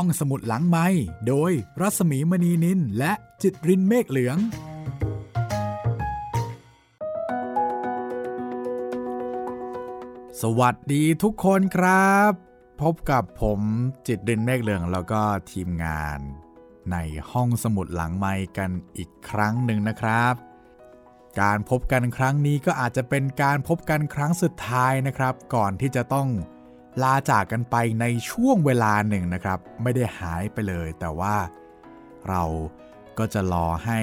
[0.00, 0.86] ห้องสมุดหลังไม้
[1.28, 4.38] โดยรัสมีมณีนินและจิตรินเมฆเหลือง
[10.40, 12.32] สวัสดีทุกคนครับ
[12.82, 13.60] พบกับผม
[14.06, 16.20] จิตรินเมฆเหลืองแล้วก็ทีมงาน
[16.92, 16.96] ใน
[17.30, 20.34] ห้องสมุดหลังไม้กันอีกครั้งหนึ่งนะครับ
[21.40, 26.28] การพบกันครั้งนี้ก็อาจจะเป็นการพบกันครั้งสุดท้ายนะครับ ก่อนที่จะต้อง
[27.02, 31.36] ลาจากกันไปในช่วงเวลาหนึ่งนะครับ ไม่ได้หายไปเลย แต่ว่า
[32.28, 32.42] เรา
[33.18, 34.00] ก็จะรอให้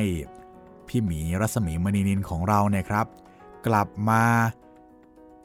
[0.87, 3.07] พี่หมีรัศมีมณีนินของเราเนี่ยครับ
[3.67, 4.23] กลับมา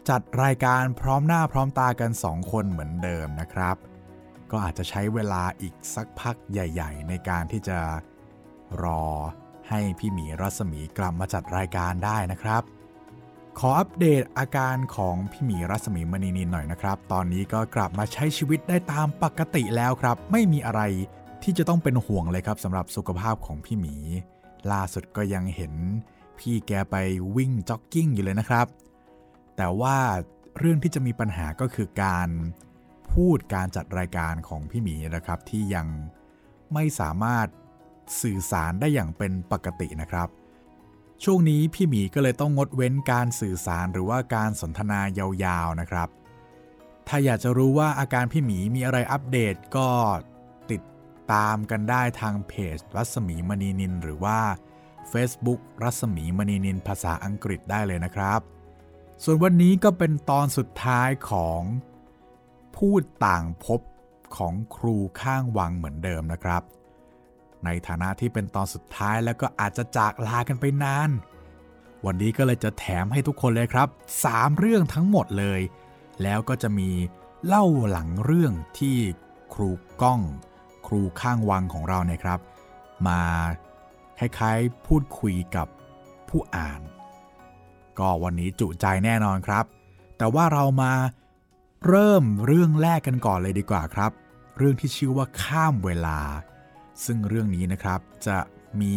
[0.09, 3.77] จัดรายการพร้อมหน้าพร้อมตากันสองคนเหมือนเดิมนะครับ
[4.51, 7.79] ก็อาจจะใช้เวลาอีกสักพักใหญ่ ๆ ในการที่จะ
[8.85, 9.05] รอ
[9.69, 12.63] ให้พี่หมีรัศมีกลับมาจัดรายการได้นะครับ
[13.63, 20.81] ขออัปเดตอาการของพี่หมีรัศมีมณีนินหน่อยนะครับ ตอนนี้ก็กลับมาใช้ชีวิตได้ตามปกติแล้วครับ ไม่มีอะไร
[21.43, 23.95] ที่จะต้องเป็นห่วงเลยครับสำหรับสุขภาพของพี่หมี
[24.73, 25.73] ล่าสุดก็ยังเห็น
[26.39, 26.97] พี่แกไป
[27.37, 28.67] วิ่งจ็อกกิ้งอยู่เลยนะครับ
[29.57, 29.97] แต่ว่า
[30.59, 32.29] เรื่องที่จะมีปัญหาก็คือการ
[33.13, 35.87] พูดการจัดรายการของพี่หมีนะครับที่ยัง
[36.75, 37.47] ไม่สามารถ
[38.23, 40.29] สื่อสารได้อย่างเป็นปกตินะครับ
[41.25, 46.09] ช่วงนี้พี่หมีก็เลยต้องงดเว้นการสื่อสารหรือว่าการสนทนายาวๆนะครับ
[47.09, 49.89] ถ้าอยากจะรู้ว่าอาการพี่หมีมีอะไรอัปเดตก็
[50.71, 50.83] ติด
[51.33, 54.39] ตามกันได้ทางเพจรัศมีมณีนิน หรือว่า
[55.13, 58.41] Facebook รัศมีมณีนินภาษาอังกฤษได้เลยนะครับ
[59.25, 61.63] ส่วนวันนี้ก็เป็นตอนสุดท้ายของ
[62.77, 63.81] พูดต่างพบ
[64.37, 66.63] ของครูข้างวังเหมือนเดิมนะครับ
[67.65, 71.11] ในฐานะที่เป็นตอนสุดท้ายแล้วก็อาจจะจากลากันไปนาน
[72.05, 73.89] วันนี้ก็เลยจะแถมให้ทุกคนเลยครับ
[74.25, 75.61] 3 เรื่องทั้งหมดเลย
[76.23, 76.91] แล้วก็จะมี
[77.47, 78.97] เล่าหลังเรื่องที่
[79.55, 79.71] ครู
[80.03, 80.21] ก้อง
[80.87, 82.41] ครูข้างวังของเราเนี่ยครับ
[83.07, 83.23] มา
[84.19, 85.69] คล้ายๆพูดคุยกับ
[86.29, 86.81] ผู้อ่าน
[87.99, 89.65] ก็วันนี้จุใจแน่นอนครับ
[90.19, 90.93] แต่ว่าเรามา
[91.89, 94.13] เริ่มเรื่องแรกกันก่อนเลยดีกว่าครับ
[94.59, 96.19] เรื่องที่ชื่อว่าข้ามเวลา
[97.05, 98.39] ซึ่งเรื่องนี้นะครับจะ
[98.81, 98.97] มี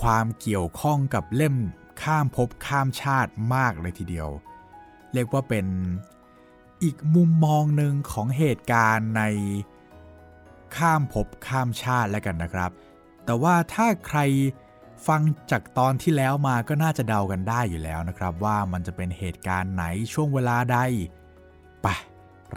[0.00, 1.56] ความเกี่ยวข้องกับเล่ม
[2.02, 4.28] ข้ามภพข้ามชาติมากเลยทีเดียว
[5.12, 5.66] เรียกว่าเป็น
[6.82, 9.22] อีกมุมมองหนึ่งของเหตุการณ์ใน
[10.76, 12.70] ข้ามภพข้ามชาติแล้วกันนะครับ
[13.24, 14.20] แต่ว่าถ้าใคร
[15.06, 20.78] ฟังจากตอนที่แล้วมาก็น่าจะเดากันได้อยู่แล้วนะครับ ว่ามันจะเป็นเหตุการณ์ไหนช่วงเวลาใด
[21.82, 21.86] ไป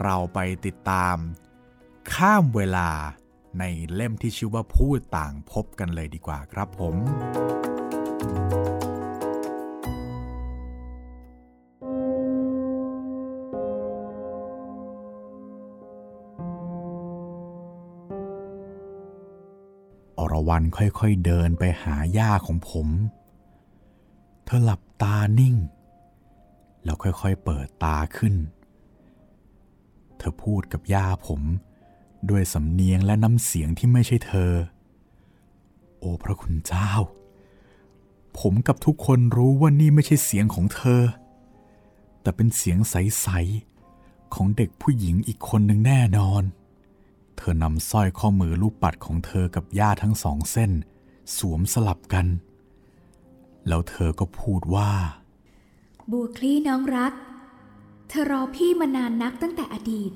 [0.02, 1.16] เราไปติดตาม
[2.14, 2.88] ข้ามเวลา
[3.58, 6.96] ในเล่มที่ชื่อว่าพูดต่างพบกันเลยดีกว่าครับผม
[20.18, 22.88] อรวรันค่อยๆเดินไปหาย่าของผม
[24.44, 25.56] เธอหลับตานิ่ง
[26.84, 28.34] แล้วค่อยๆเปิดตาขึ้น
[30.18, 31.42] เธอพูดกับย่าผม
[32.30, 34.52] ด้วยสำเนียงและน้ำเสียงที่ไม่ใช่เธอ
[35.98, 36.90] โอ้พระคุณเจ้า
[38.38, 41.02] ผมกับทุกคนรู้ว่านี่ไม่ใช่เสียงของเธอ
[42.22, 43.28] แต่เป็นเสียงใส
[43.80, 46.42] ๆ ของเด็กผู้หญิงอีกคนหนึ่งแน่นอน
[47.36, 50.72] เธอนำสร้อยข้อมือลูกปัดของเธอกับย่าทั้งสองเส้น
[51.36, 52.26] สวมสลับกัน
[53.68, 54.92] แล้วเธอก็พูดว่า
[56.10, 57.12] บัวคลี่น้องรัก
[58.08, 60.12] เธอรอพี่มานานนักตั้งแต่อดีต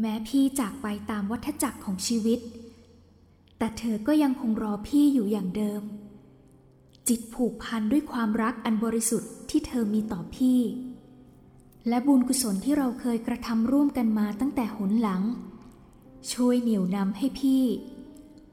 [0.00, 2.40] แม้พี่จากไปตามวัฏจักรของชีวิต
[3.58, 5.82] แต่เธอก็ยังคงรอพี่อยู่อย่างเดิม
[7.08, 10.60] จิตผูกพันด้วยความรักอันบริสุทธิ์ที่เธอมีต่อพี่
[11.88, 15.22] และบุญกุศลที่เราเคยกระทำร่วมกันมาตั้งแต่หนหลัง
[16.32, 17.62] ช่วยเหนี่ยวนำให้พี่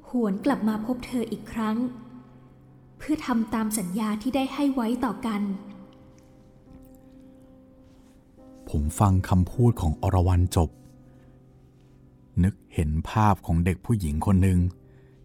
[0.09, 1.77] หวนกลับมาพบเธออีกครั้ง
[2.97, 5.41] เพื่อทำตามสัญญาที่ได้ให้ไว้ต่อกัน
[8.69, 10.69] ผมฟังคำพูดของอรวรันจบ
[12.43, 14.59] นึกเห็นภาพของเด็กผู้หญิงคนหนึ่ง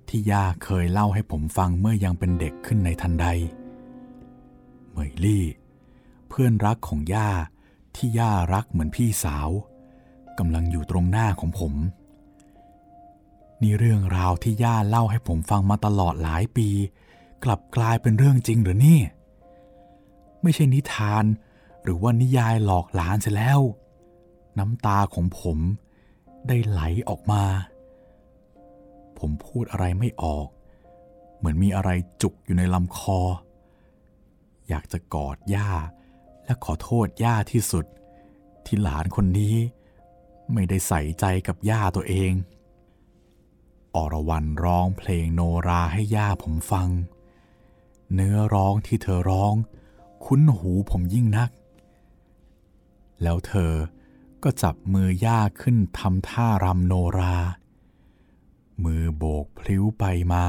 [0.09, 3.27] ที่ย่าเคยเล่าให้ผมฟังเมื่อยังเป็นเด็กขึ้นในทันใด
[4.93, 5.45] เมยลี่
[6.29, 7.31] เพื่อนรักของย่า
[7.97, 9.49] ที่ย่ารักเหมือนพี่สาว
[10.39, 11.75] กำลังอยู่ตรงหน้าของผม
[13.63, 16.69] นี่เรื่องราวที่ย่าเล่าให้ผมฟังมาตลอดหลายปี
[17.45, 19.01] กลับกลายเป็นเรื่องจริงหรือนี่
[20.43, 21.25] ไม่ใช่นิทาน
[21.83, 23.61] หรือว่านิยายหลอกหลานเสียแล้ว
[24.59, 25.59] น้ำตาของผม
[26.49, 27.45] ได้ไหลออกมา
[29.19, 30.49] ผมพูดอะไรไม่ออก
[31.37, 31.91] เหมือนมีอะไร
[32.23, 33.21] จุกอยู่ในลำคอ
[34.69, 35.71] อยากจะกอดย่า
[36.45, 37.87] และขอโทษย่าที่สุด
[38.67, 39.57] ที่หลานคนนี้
[40.53, 42.33] ไม่ได้ใส่ใจกับย่าตัวเอง
[43.95, 46.89] อรวรันร้องเพลงโนราให้ย่าผมฟัง
[48.15, 49.55] เนื้อร้องที่เธอร้อง
[50.25, 51.51] คุ้นหูผมยิ่งนัก
[53.23, 53.73] แล้วเธอ
[54.45, 57.37] ก็จับมือย่าขึ้นทำท่ารำโนรา
[58.85, 60.45] มือโบกพลิ้วไปมา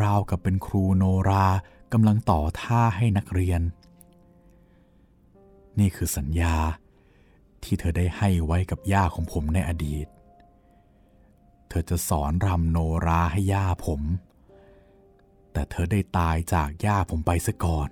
[0.00, 1.46] ราวกับเป็นครูโนรา
[1.92, 3.60] กำลังต่อท่าให้นักเรียน
[5.78, 6.56] นี่คือสัญญา
[7.62, 10.06] ที่เธอได้ให้ไว้กับย่าของผมในอดีต
[11.68, 14.02] เธอจะสอนรำโนราให้ย่าผม
[15.52, 17.88] แต่เธอได้ตายจากย่าผมไปซะก่อน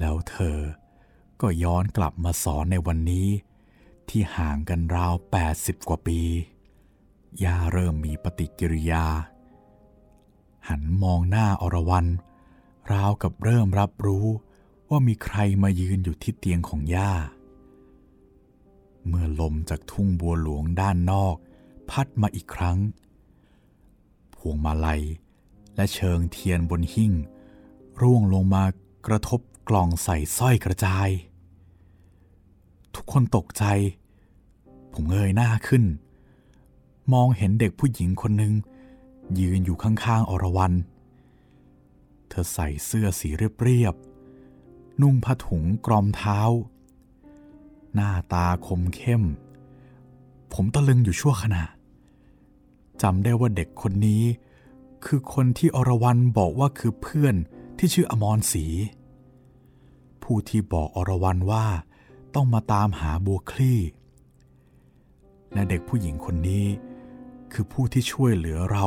[0.00, 0.58] แล้วเธอ
[1.40, 3.28] ก็ย้อนกลับมาสอนในวันนี้
[4.08, 5.14] ที่ห่างกันราว
[5.50, 6.20] 80 กว่าปี
[7.44, 9.06] ย่าเริ่มมีปฏิกิริยา
[10.68, 12.06] หันมองหน้าอรวรัน
[12.92, 14.26] ราวกับเริ่มรับรู้
[14.88, 17.12] ว่ามีใครมายืนอยู่ที่เตียงของย่า
[19.06, 21.36] เมื่อลมจากทุ่งบัวหลวงด้านนอก
[21.90, 22.78] พัดมาอีกครั้ง
[24.34, 25.02] พวงมาลัย
[25.76, 27.12] และเชิงเทียนบนหิ้ง
[28.00, 28.64] ร่วงลงมา
[29.06, 31.08] กระทบกล่องใส่สร้อยกระจาย
[32.94, 33.64] ทุกคนตกใจ
[34.92, 35.84] ผมเงยหน้าขึ้น
[37.12, 38.52] มองเห็นเด็กผู้หญิงคนหนึ่ง
[39.38, 40.74] ยืนอยู่ข้างๆอรวรัน
[42.28, 43.28] เธอใส่เสื้อสี
[43.62, 46.40] เรียบๆ นุ่งผ้าถุงกรอมเท้า
[47.94, 49.22] หน้าตาคมเข้ม
[50.52, 51.64] ผมตะลึงอยู่ชั่วขณะ
[53.02, 54.22] จำได้ว่าเด็กคนนี้
[55.04, 57.34] คือคนที่อรวรันบอกว่าคือเพื่อน
[57.78, 58.64] ที่ชื่ออมรศรี
[60.22, 61.66] ผู้ที่บอกอรวรันว่า
[62.34, 63.80] ต้องมาตามหาบัวคลี่
[65.52, 66.66] และเด็กผู้หญิงคนนี้
[67.52, 68.86] คือผู้ที่ช่วยเหลือเรา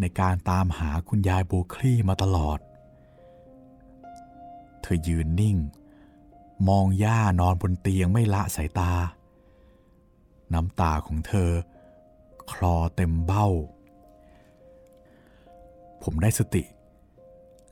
[0.00, 2.58] ในการตามหาคุณยายบัวคลี่มาตลอด
[4.82, 5.56] เธอยืนนิ่ง
[6.68, 8.92] มองย่านอนบนเตียงไม่ละสายตา
[10.52, 11.50] น้ำตาของเธอ
[12.50, 13.48] คลอเต็มเบ้า
[16.02, 16.62] ผมได้สติ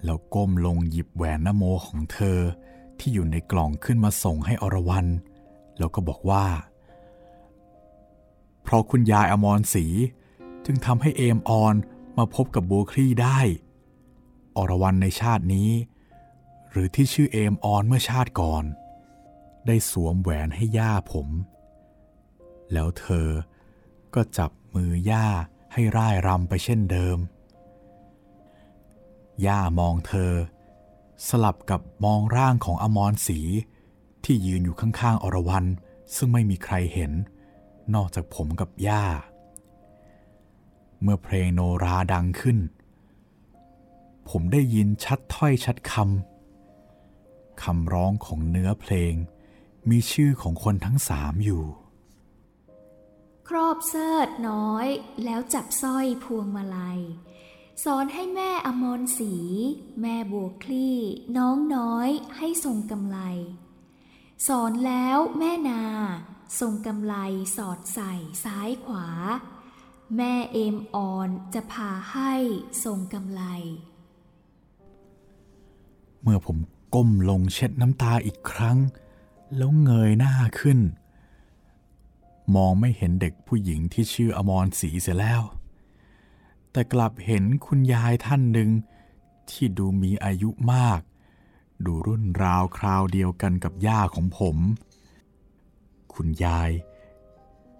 [0.04, 2.38] แล้วก้มลงหยิบแหวนนโมของเธอ
[3.02, 5.06] ที่อยู่ในกล่องขึ้นมาส่งให้อรวรัน
[5.78, 6.46] แล้วก็บอกว่า
[8.62, 9.86] เพราะคุณยายอมรศรี
[10.64, 11.74] จึงทำให้เอมออน
[12.18, 13.40] มาพบกับบัวคลี่ได้
[14.56, 15.70] อรวรันในชาตินี้
[16.70, 18.64] หรือที่ชื่อเอมออนเมื่อชาติก่อน
[19.66, 21.28] ได้สวมแหวนให้ย่าผม
[22.72, 23.28] แล้วเธอ
[24.14, 25.26] ก็จับมือย่า
[25.72, 27.18] ให้ร่ายรำไปเช่นเดิม
[29.46, 30.32] ย่ามองเธอ
[31.28, 33.40] สลับกับมองร่างของอมรศรี
[34.24, 35.66] ที่ยืนอยู่ข้างๆ อรวรัน
[36.14, 37.12] ซึ่งไม่มีใครเห็น
[37.94, 39.04] นอกจากผมกับย่า
[41.02, 42.58] เมื่อเพลงโนราดังขึ้น
[44.28, 49.14] ผมได้ยินชัดถ้อยชัดคำคำร้องของเนื้อเพลง
[49.90, 51.64] มีชื่อของคนทั้งสามอยู่
[53.48, 54.86] ครอบเสิร์ตน้อย
[55.24, 57.00] แล้วจับสร้อยพวงมาลัย
[57.84, 59.34] สอนให้แม่อมรศรี
[60.00, 60.98] แม่บัวคลี่
[61.36, 63.18] น้องน้อยให้ทรงกำไล
[64.48, 65.82] สอนแล้วแม่นา
[66.60, 67.14] ทรงกำไล
[67.56, 68.12] สอดใส่
[68.44, 69.06] ซ้ายขวา
[70.16, 72.32] แม่เอมออนจะพาให้
[72.84, 73.42] ทรงกำไล
[76.22, 76.56] เมื่อผม
[76.94, 78.78] ก้มลงเช็ดน้ำตาอีกครั้ง
[79.56, 80.78] แล้วเงยหน้าขึ้น
[82.54, 85.42] มองไม่เห็นเด็กผู้หญิงที่ชื่ออมรศรีเสียแล้ว
[86.72, 88.70] แต่กลับเห็นคุณยายท่านหนึ่ง
[89.50, 91.00] ที่ดูมีอายุมาก
[91.86, 94.56] ดูรุ่นราวคราวเดียวกันกับย่าของผม
[96.14, 96.70] คุณยาย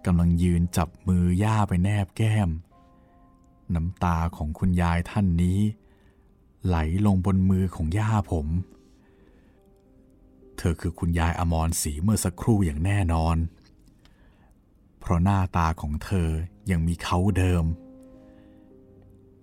[0.04, 2.50] กำลังยืนจับมือย่าไปแนบแก้ม
[3.74, 5.60] น้ำตาของคุณยายท่านนี้
[6.66, 8.46] ไหลลงบนมือของย่าผม
[10.56, 13.36] เธอคือคุณยายอมรศรีเมื่อสักครู่อย่างแน่นอน
[14.98, 16.28] เพราะหน้าตาของเธอ
[16.70, 17.64] ยังมีเขาเดิม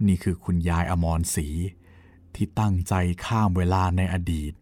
[0.07, 1.47] นี่คือคุณยายอมรศรี
[2.35, 2.93] ที่ตั้งใจ
[3.25, 4.53] ข้ามเวลาในอดีต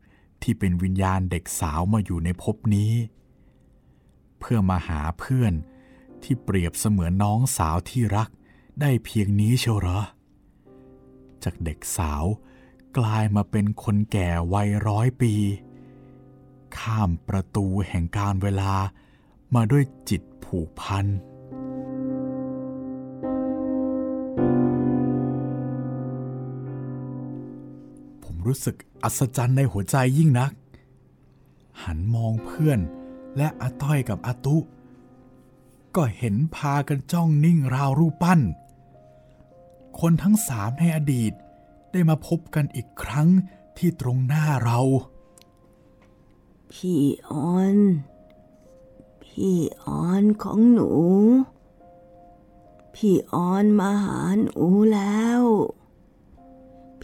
[0.41, 2.93] ที่เป็นวิญญาณเด็กสาวมาอยู่ในภพนี้
[4.39, 5.53] เพื่อมาหาเพื่อน
[6.23, 8.29] ที่เปรียบเสมือนน้องสาวที่รัก
[8.81, 9.99] ได้เพียงนี้เชียวเหรอ
[11.43, 12.23] จากเด็กสาว
[12.97, 15.33] กลายมาเป็นคนแก่วัยร้อยปี
[16.77, 18.73] ข้ามประตูแห่งการเวลา
[19.55, 21.05] มาด้วยจิตผูกพัน
[28.47, 30.51] รู้สึกอัศจรรย์ในหัวใจยิ่งนัก
[31.83, 32.79] หันมองเพื่อน
[33.37, 34.57] และอาต้อยกับอาตุ
[35.95, 38.41] ก็เห็นพากันจ้องนิ่งราวรูปปั้น
[39.99, 41.33] คนทั้งสามในอดีต
[41.91, 43.27] ได้มาพบกันอีกครั้ง
[43.77, 44.79] ที่ตรงหน้าเรา
[46.71, 47.77] พี่ออน
[49.23, 50.89] พี่ออนของหนู
[52.95, 55.41] พี่ออนมาหาหนูแล้ว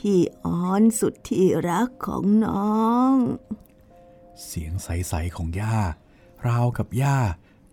[0.07, 3.13] พี่ออนสุดที่รักของน้อง
[4.45, 5.77] เสียงใส ๆ ของย่า
[6.47, 7.17] ราวกับย่า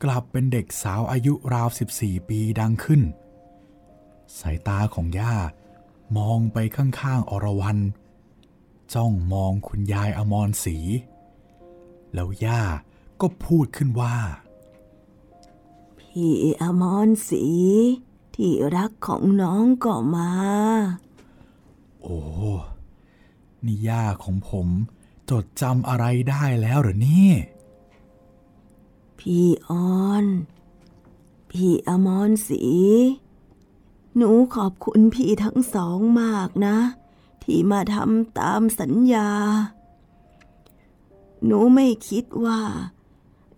[0.03, 1.69] กลับเป็นเด็กสาวอายุราว
[1.99, 3.03] 14 ปีดังขึ้น
[4.39, 5.35] สายตาของย่า
[6.17, 7.79] มองไปข้างๆอรวรัน
[8.95, 10.77] จ้องมองคุณยายอมรศรี
[12.15, 12.63] แล้วย่า
[13.21, 14.17] ก็พูดขึ้นว่า
[15.99, 17.45] พี่อมรศรี
[18.35, 20.31] ที่รักของน้องก็มา
[22.03, 22.21] โอ้
[23.65, 24.69] นี่ย่าของผม
[25.31, 27.31] จดจำอะไรได้แล้วเหรอนี่
[29.19, 29.71] พี่อ
[30.03, 30.27] อน
[31.51, 32.63] พี่อมรศรี
[34.17, 36.77] หนูขอบคุณพี่ทั้งสองมากนะ
[37.43, 39.31] ที่มาทำตามสัญญา
[41.45, 42.61] หนูไม่คิดว่า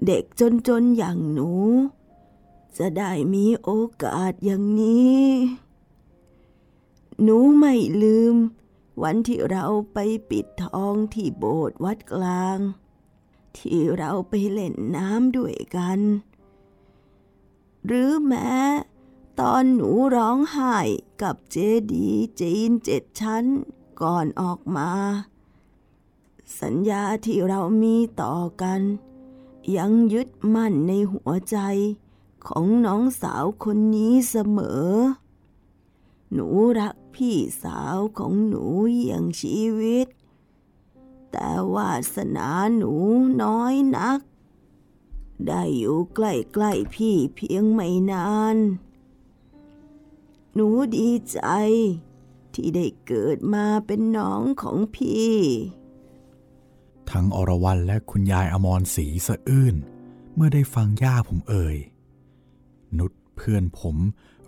[0.07, 0.25] เด็ก
[0.69, 1.51] จนๆอย่างหนู
[2.79, 3.71] จะได้มีโอ
[4.03, 5.23] กาสอย่างนี้
[7.23, 8.37] หนูไม่ลืม
[9.03, 9.99] วันที่เราไป
[10.31, 12.59] ปิดทองที่โบสถ์วัดกลาง
[13.57, 16.01] ที่เราไปเล่นน้ำด้วยกัน
[17.87, 18.53] หรือแม้
[19.41, 20.77] ตอนหนูร้องไห้
[21.23, 21.57] กับเจ
[21.93, 22.09] ดี
[22.41, 23.45] จีนเจ็ดชั้น
[24.03, 24.91] ก่อนออกมา
[26.61, 28.81] สัญญาที่เรามีต่อกัน
[29.77, 31.59] ยังยึดมั่นในหัวใจ
[32.47, 34.89] ของน้องสาวคนนี้เสมอ
[36.33, 36.49] หนู
[36.79, 38.65] รัก พี่สาวของหนู
[39.05, 40.07] อย่างชีวิต
[41.31, 42.93] แต่วาสนาหนู
[43.43, 44.21] น้อยนัก
[45.47, 48.57] ได้อยู่ใกล้ๆพี่เพียงไม่นาน
[50.55, 51.41] หนูดีใจ
[52.55, 55.37] ที่ได้เกิดมาเป็นน้องของพี่
[57.11, 59.75] ทั้งอรวรันและคุณยายอมรศรีสะอื้น
[60.35, 61.77] เมื่อได้ฟังย่าผมเอ่ย
[62.99, 63.97] นุชเพื่อนผม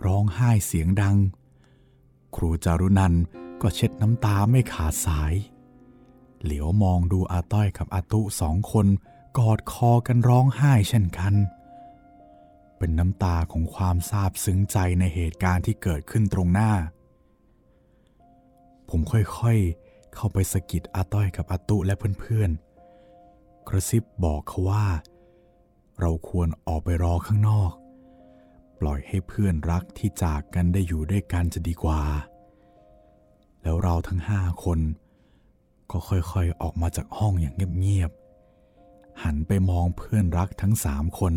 [0.05, 1.17] ร้องไห้เสียงดัง
[2.35, 3.13] ครูจารุนัน
[3.61, 5.33] ก็เช็ดน้ำตาไม่ขาดสาย
[6.43, 8.87] เหลียวมองดูอาต้อยกับอาตุสองคน
[9.37, 11.33] กอดคอกันร้องไห้เช่นกัน
[12.77, 16.71] เป็นน้ำตาของความซาบซึ้งใจในเหตุการณ์ที่เกิดขึ้นตรงหน้า
[18.89, 24.85] ผมค่อยๆเข้าไปสะกิดอาต้อยกับอาตุและเพื่อนๆ กระซิบบอกเขาว่า
[25.99, 27.71] เราควรออกไปรอข้างนอก
[28.79, 32.01] ปล่อยให้เพื่อนรักที่จากกันได้อยู่ด้วยกันจะดีกว่า
[33.63, 34.79] แล้วเราทั้งห้าคน
[35.91, 41.33] ก็ค่อยๆออกมาจากห้องอย่างเงียบๆ หันไปมองเพื่อนรักทั้งสามคน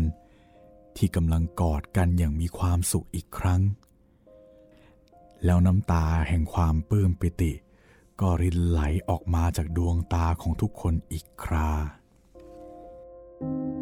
[0.97, 3.61] ที่กำลังกอดกันอย่างมีความสุขอีกครั้ง
[5.45, 7.53] แล้วน้ำตาแห่งความปลื้มปิติ
[8.19, 13.78] ก็รินไหลออกมาจากดวงตาของทุกคนอีกคราต่อ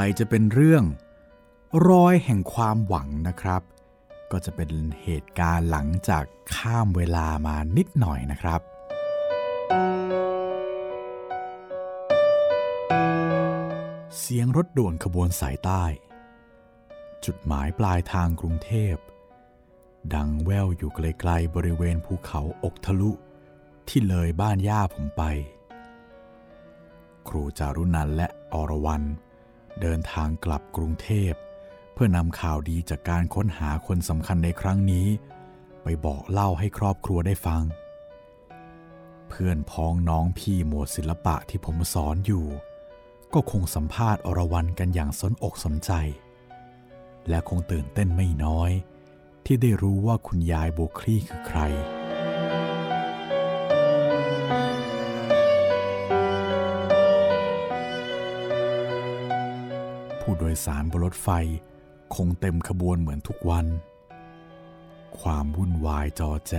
[0.00, 0.84] ไปจะเป็นเรื่อง
[1.88, 3.62] รอยแห่งความหวังนะครับ
[4.32, 4.70] ก็จะเป็น
[5.02, 6.24] เหตุการณ์หลังจาก
[6.54, 8.60] ข้ามเวลามานิดหน่อยนะครับ
[14.18, 15.84] เสียงรถด่วนขบวนสายใต้
[17.24, 18.96] จุดหมายปลายทางกรุงเทพ
[20.14, 23.10] ดังแว่วอยู่ไกลๆบริเวณภูเขาอกทะลุ
[23.88, 25.22] ที่เลยบ้านย่าผมไป
[27.28, 29.04] ครูจารุนันและอรวรัน
[29.82, 31.32] เดินทางกลับกรุงเทพ
[31.92, 35.06] เพื่อนำข่าวดีจากการค้นหาคนสำคัญในครั้งนี้
[35.82, 37.62] ไปบอกเล่าให้ครอบครัวได้ฟัง
[39.28, 42.46] เพื่อนพ้องน้องพี่หมวดศิลปะที่ผมสอนอยู่
[43.34, 45.92] ก็คงสัมภาษณ์อรวรันกันอย่างสนอกสนใจ
[47.28, 48.70] และคงตื่นเต้นไม่น้อย
[49.44, 51.60] ที่ได้รู้ว่าคุณยายโบคลี่คือใคร
[60.38, 61.28] โดยสารบนรถไฟ
[62.14, 63.66] คงเต็มขบวนเหมือนทุกวัน
[65.20, 66.54] ความวุ่นวายจอแจ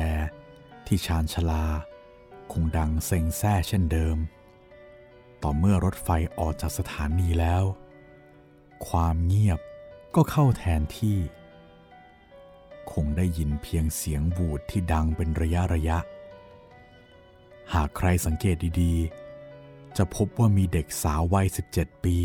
[0.88, 1.66] ที่ชานชาลา
[2.52, 4.18] คงดังเซ็งแซ่เช่นเดิม
[5.44, 7.64] ต่อเมื่อรถไฟออกจากสถานีแล้ว
[8.88, 9.60] ความเงียบ
[10.16, 11.18] ก็เข้าแทนที่
[12.92, 15.98] คงได้ยินเพียงเสียงบูดที่ดังเป็นระยะระยะ
[17.74, 22.18] หากใครสังเกตดีๆ จะพบว่ามีเด็กสาววัย 17 ปี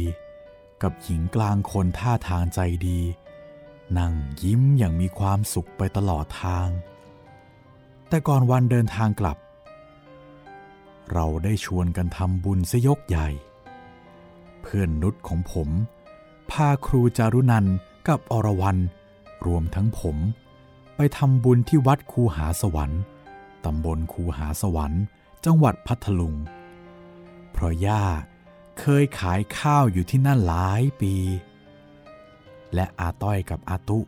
[0.85, 3.01] กับหญิงกลางคนท่าทางใจดี
[3.99, 6.69] นั่งยิ้มอย่างมีความสุขไปตลอดทาง
[8.09, 9.39] แต่ก่อนวันเดินทางกลับ
[11.13, 13.29] เราได้ชวนกันทำบุญซะยกใหญ่
[14.63, 15.69] เพื่อนนุชของผม
[16.51, 17.67] พาครูจารุนัน
[18.09, 18.79] กับอรวรัน
[19.47, 20.17] รวมทั้งผม
[20.97, 23.01] ไปทำบุญที่วัดคูหาสวรรค์
[23.65, 25.03] ตำบลคูหาสวรรค์
[25.45, 26.35] จังหวัดพัทลุง
[27.53, 28.05] เพราะย่า
[28.79, 31.15] เคยขายข้าวอยู่ที่นั่นหลายปี
[32.75, 34.01] และอาต้อยกับอาตุ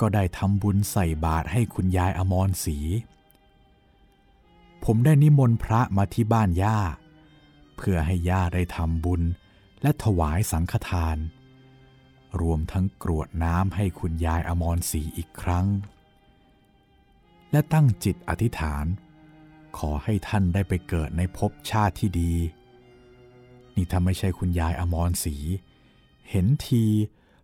[0.00, 2.78] ก็ได้ทำบุญใส่บาตรให้คุณยายอมรศรี
[4.84, 6.78] ผมได้นิมนต์พระมาที่บ้านย่า
[7.76, 9.22] เพื่อให้ย่าได้ทำบุญ
[9.82, 11.16] และถวายสังฆทาน
[12.40, 15.66] รวมทั้งกรวดน้ำให้คุณยายอมรศรีอีกครั้ง
[17.50, 18.84] และตั้งจิตอธิษฐาน
[19.78, 22.34] ขอให้ท่านได้ไปเกิดในภพชาติที่ดี
[23.78, 25.36] นี่ถ้าไม่ใช่คุณยายอมรศรี
[26.30, 26.84] เห็นที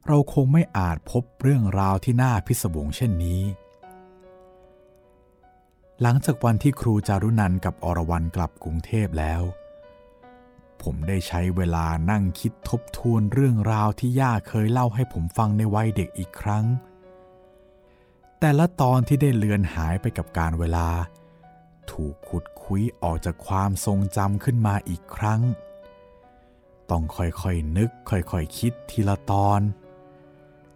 [0.06, 3.42] เราคงไม่อาจพบเรื่องราวที่น่าพิศวงเช่นนี้
[6.02, 9.42] หลังจากวันที่ครูจารุนันกับอรวรันกลับกรุงเทพแล้ว
[10.82, 16.64] ผมได้ใช้เวลานั่งคิดทบทวนเรื่องราวที่ย่าเคยเล่าให้ผมฟังในวัยเด็กอีกครั้ง
[18.40, 20.88] แต่ละตอนที่ได้เลือนหายไปกับการเวลา
[21.90, 25.40] ถูกขุดคุยออกจากความทรงจำขึ้นมาอีกครั้ง
[26.90, 29.60] ต้องค่อยๆนึกค่อยๆคคิดทีละตอน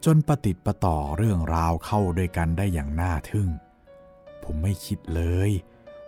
[0.04, 3.48] จนประติดประต่อเรื่องราวเข้าด้วยกันได้อย่างน่าทึ่ง
[4.42, 5.50] ผมไม่คิดเลย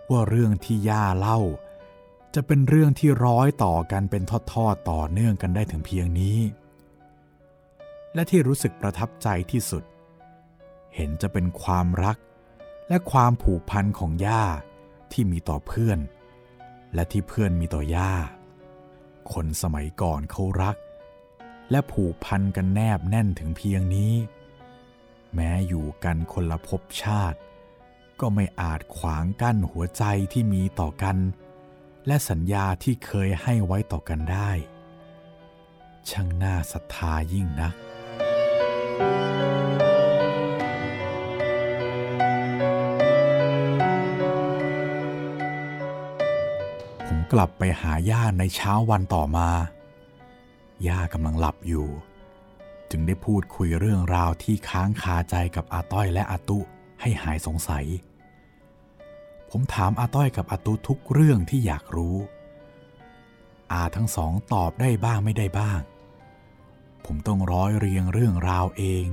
[0.09, 1.39] ว่าเรื่องที่ย่าเล่า
[2.35, 6.39] จะเป็นเรื่องที่ร้อยต่อกันเป็นทอดๆต่อเนื่องกันได้ถึงเพียงนี้
[8.13, 9.83] และที่รู้สึกประทับใจที่สุด
[10.95, 12.17] เห็นจะเป็นความรัก
[12.89, 14.43] และความผูกพันของย่า
[15.11, 15.99] ที่มีต่อเพื่อน
[16.93, 18.11] และที่เพื่อนมีต่อย่า
[19.33, 20.75] คนสมัยก่อนเขารัก
[21.71, 24.13] และผูกพันกันแนบแน่นถึงเพียงนี้
[25.33, 27.39] แม้อยู่กันคนละภพชาติ
[28.19, 31.17] ก็ไม่อาจขวางกั้นหัวใจที่มีต่อกัน
[32.07, 34.51] และสัญญาที่เคยให้ไว้ต่อกันได้
[36.09, 37.75] ช่างน่าศรัทธายิ่งนัก
[47.31, 49.49] กลับไปหาย่าในเช้าวันต่อมา
[50.87, 51.87] ย่ากำลังหลับอยู่
[52.91, 56.59] จึงได้พูดคุยเรื่องราวที่ค้างคาใจกับอาต้อยและอาตุ
[57.01, 57.85] ให้หายสงสัย
[59.49, 62.17] ผมถามอาต้อยกับอาตุทุกเรื่องที่อยากรู้
[63.71, 65.79] อาทั้งสองตอบได้บ้างไม่ได้บ้าง
[67.05, 69.05] ผมต้องร้อยเรียงเรื่องราวเอง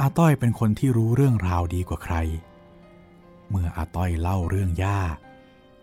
[0.00, 2.16] อาต้อยเป็นคนที่รู้เรื่องราวดีกว่าใคร
[3.50, 5.00] เมื่ออาต้อยเล่าเรื่องย่า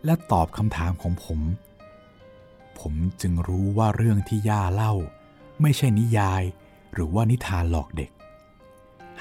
[0.05, 1.39] และตอบคำถามของผม
[2.79, 4.93] ผมจึงรู้ว่าเรื่องที่ย่าเล่า
[5.61, 6.43] ไม่ใช่นิยาย
[6.93, 8.11] หรือว่านิทานหลอกเด็ก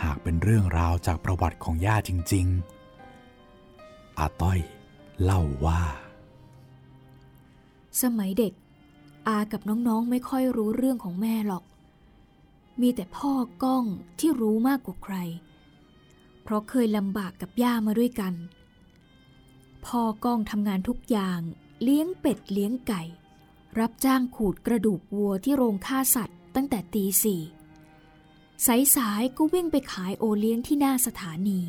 [0.02, 2.46] หากเป็นเรื่องราวจากประวัติของย่าจริง
[3.32, 4.58] ๆ อาต้อย
[5.22, 5.82] เล่าว่า
[8.02, 8.52] สมัยเด็ก
[9.28, 11.64] อากับน้องๆไม่ค่อยรู้เรื่องของแม่หรอก
[12.80, 13.84] มีแต่พ่อก้อง
[14.18, 15.16] ที่รู้มากกว่าใคร
[16.42, 18.34] เพราะเคยลำบากกับย่ามาด้วยกัน
[19.86, 21.40] พ่อก้องทำงานทุกอย่าง
[21.82, 23.02] เลี้ยงเป็ดเลี้ยงไก่
[23.78, 27.42] รับจ้างขูดกระดูกวัวที่โรงฆ่าสัตว์ ตั้งแต่ตีสี่
[28.96, 31.60] สายๆก็วิ่งไปขายโอเลี้ยงที่หน้าสถานี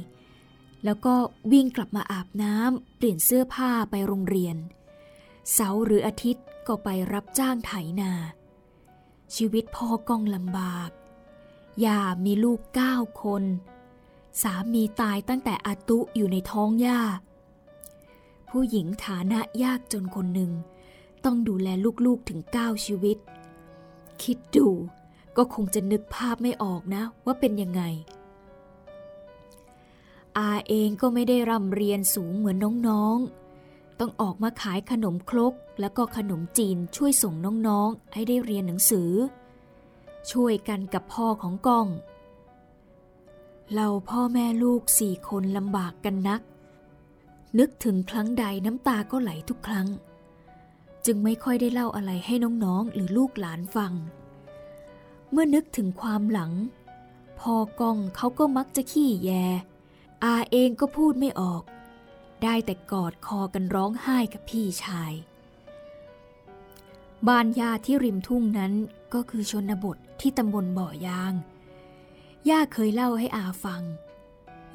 [0.86, 1.14] แล้วก็
[1.52, 4.58] วิ่งกลับมาอาบน้ำเปลี่ยนเสื้อผ้าไปโรงเรียน
[5.54, 8.12] เสาร์หรืออาทิตย์ก็ไปรับจ้างไถนา
[9.36, 10.90] ชีวิตพ่อก้องลำบาก
[11.86, 13.44] ย่ามีลูกเก้าคน
[14.42, 17.02] สามีตายตั้งแต่อาตุอยู่ในท้องย่า
[18.56, 20.52] ผู้หญิงฐานะยากจนคนหนึ่ง
[21.26, 21.68] ต้องดูแล
[22.06, 23.18] ลูกๆถึงเก้าชีวิต
[24.24, 24.68] คิดดู
[25.38, 27.82] ก็คงจะนึกภาพไม่ออกนะว่าเป็นยังไง
[30.38, 37.34] อาเองก็ไม่ได้ร่ำเรียนสูงเหมือนน้องๆ ต้องออกมาขายขนมครกแล้วก็ขนมจีนช่วยส่ง
[37.68, 39.12] น้องๆ ให้ได้เรียนหนังสือ
[40.32, 41.88] ช่วยกันกับพ่อของกอง
[43.74, 46.42] เราพ่อแม่ลูกสี่คนลำบากกันนัก
[47.60, 49.88] นึกถึงครั้งใดน้ำตาก็ไหลทุกครั้ง
[51.06, 53.94] จึงไม่ค่อยได้เล่าอะไรให้น้องๆ หรือลูกหลานฟัง
[55.32, 56.52] เมื่อนึกถึงความหลัง
[57.40, 59.32] พอกองเขาก็มักจะขี้แย
[60.24, 61.64] อาเองก็พูดไม่ออก
[62.44, 65.14] ได้แต่กอดคอกันร้องไห้กับพี่ชาย
[67.28, 68.74] บ้านยาที่ริมทุ่งนั้น
[69.14, 71.34] ก็คือชนบทที่ตำบลบ่อยาง
[72.50, 73.82] ย่าเคยเล่าให้อาฟัง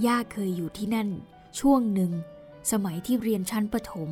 [0.07, 1.09] ย่าเคยอยู่ที่นั่น
[1.59, 2.13] ช่วงหนึ่ง
[2.71, 4.11] สมัยที่เรียนชั้นประถม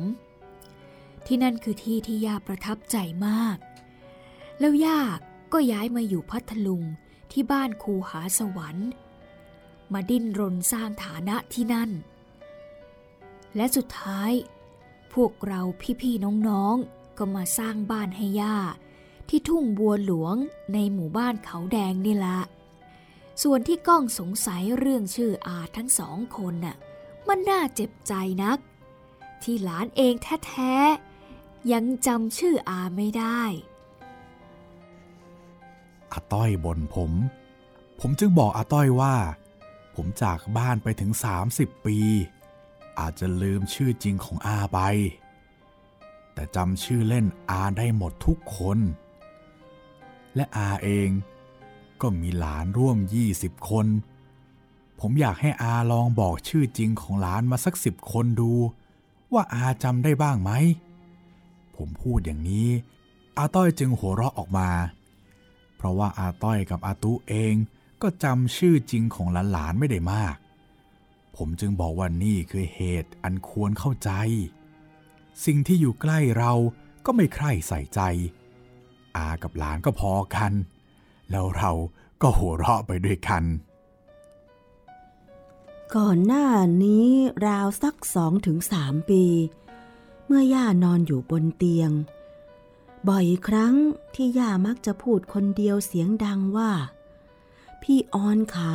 [1.25, 3.57] ที่นั่นคือที่ที่ย่าประทับใจมาก
[4.59, 4.99] แล้วย่า
[5.53, 6.83] ก็ย้ายมาอยู่พัทลุง
[7.31, 8.89] ที่บ้านคูหาสวรรค์
[9.93, 11.91] มาดิ้นรนสร้างฐานะที่นั่น
[13.55, 14.31] และสุดท้าย
[15.13, 15.61] พวกเรา
[16.01, 18.57] พี่ๆน้องๆก็มาสร้างบ้านให้ย่า
[19.29, 20.35] ที่ทุ่งบัวหลวง
[20.73, 22.39] ในหมู่บ้านเขาแดงนี่ละ
[23.43, 26.75] ส่วนที่ก้องสงสัยเรื่องชื่ออาทั้งสองคนน่ะ
[27.27, 28.59] มันน่าเจ็บใจนัก
[29.43, 30.13] ที่หลานเอง
[30.47, 33.41] แท้ๆ ยังจำชื่ออาไม่ได้
[36.11, 37.11] อาต้อยบ่นผม
[37.99, 39.15] ผมจึงบอกอาต้อยว่า
[39.95, 41.11] ผมจากบ้านไปถึง
[41.49, 41.97] 30 ปี
[42.99, 44.79] อาจจะลืมชื่อจริงของอาไป
[46.33, 48.79] แต่จำชื่อเล่นอาได้หมดทุกคน
[50.35, 51.09] และอาเอง
[52.01, 52.97] ก็มีหลานร่วม
[53.33, 53.87] 20 คน
[54.99, 58.51] ผมอยากให้อาลองบอกชื่อจริงของหลานมาสักสิบคนดู
[59.33, 60.51] ว่าอาจำได้บ้างไหม
[61.75, 62.69] ผมพูดอย่างนี้
[63.37, 64.69] อาต้อยจึงหัวเราะออกมา
[65.75, 67.53] เพราะว่าอาต้อยกับอาตุเอง
[68.01, 70.35] ก็จำชื่อจริงของหลานๆไม่ได้มาก
[71.35, 74.11] ผมจึงบอกว่านี่คือเหตุอันควรเข้าใจ
[75.45, 76.53] สิ่งที่อยู่ใกล้เรา
[77.05, 78.01] ก็ไม่ใคร่ใส่ใจ
[79.17, 80.53] อากับหลานก็พอกัน
[81.31, 81.71] แล้วเรา
[82.21, 83.43] ก็หัวเราะไปด้วยกัน
[85.99, 86.47] ก่อนหน้า
[86.83, 87.07] นี้
[87.47, 89.23] ราวสักสองถึงสามปี
[90.25, 91.91] เมื่อย่านอนอยู่บนเตียง
[93.09, 93.75] บ่อยครั้ง
[94.15, 96.71] ที่ย่ามักจะพูดคนเดียวเสียงดังว่า
[97.81, 98.73] พี่ออนขา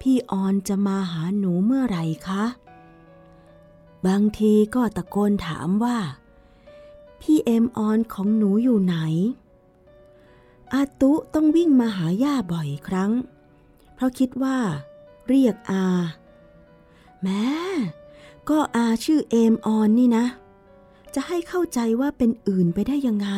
[0.00, 2.44] พี่ออนจะมาหาหนูเมื่อไหร่คะ
[4.06, 5.98] บางทีก็ตะโกนถามว่า
[7.20, 8.96] พี่เอ็มออนของหนูอยู่ไหน
[10.74, 13.12] อาตุต้องวิ่งมาหาย่าบ่อยครั้ง
[13.94, 14.58] เพราะคิดว่า
[15.28, 15.84] เรียกอา
[17.22, 17.44] แม้
[18.50, 20.26] ก็อาชื่อเอมออนนี่นะ
[21.14, 23.28] จะให้เข้าใจว่าเป็นอื่นไปได้ยังไง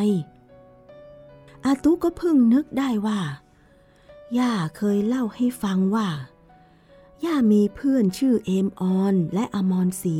[1.64, 3.20] อาตุก็เพิ่งนึกได้ว่า
[4.38, 6.08] ย่าเคยเล่าให้ฟังว่า
[7.24, 10.18] ย่ามีเพื่อนชื่อเอมออนและอมรศรี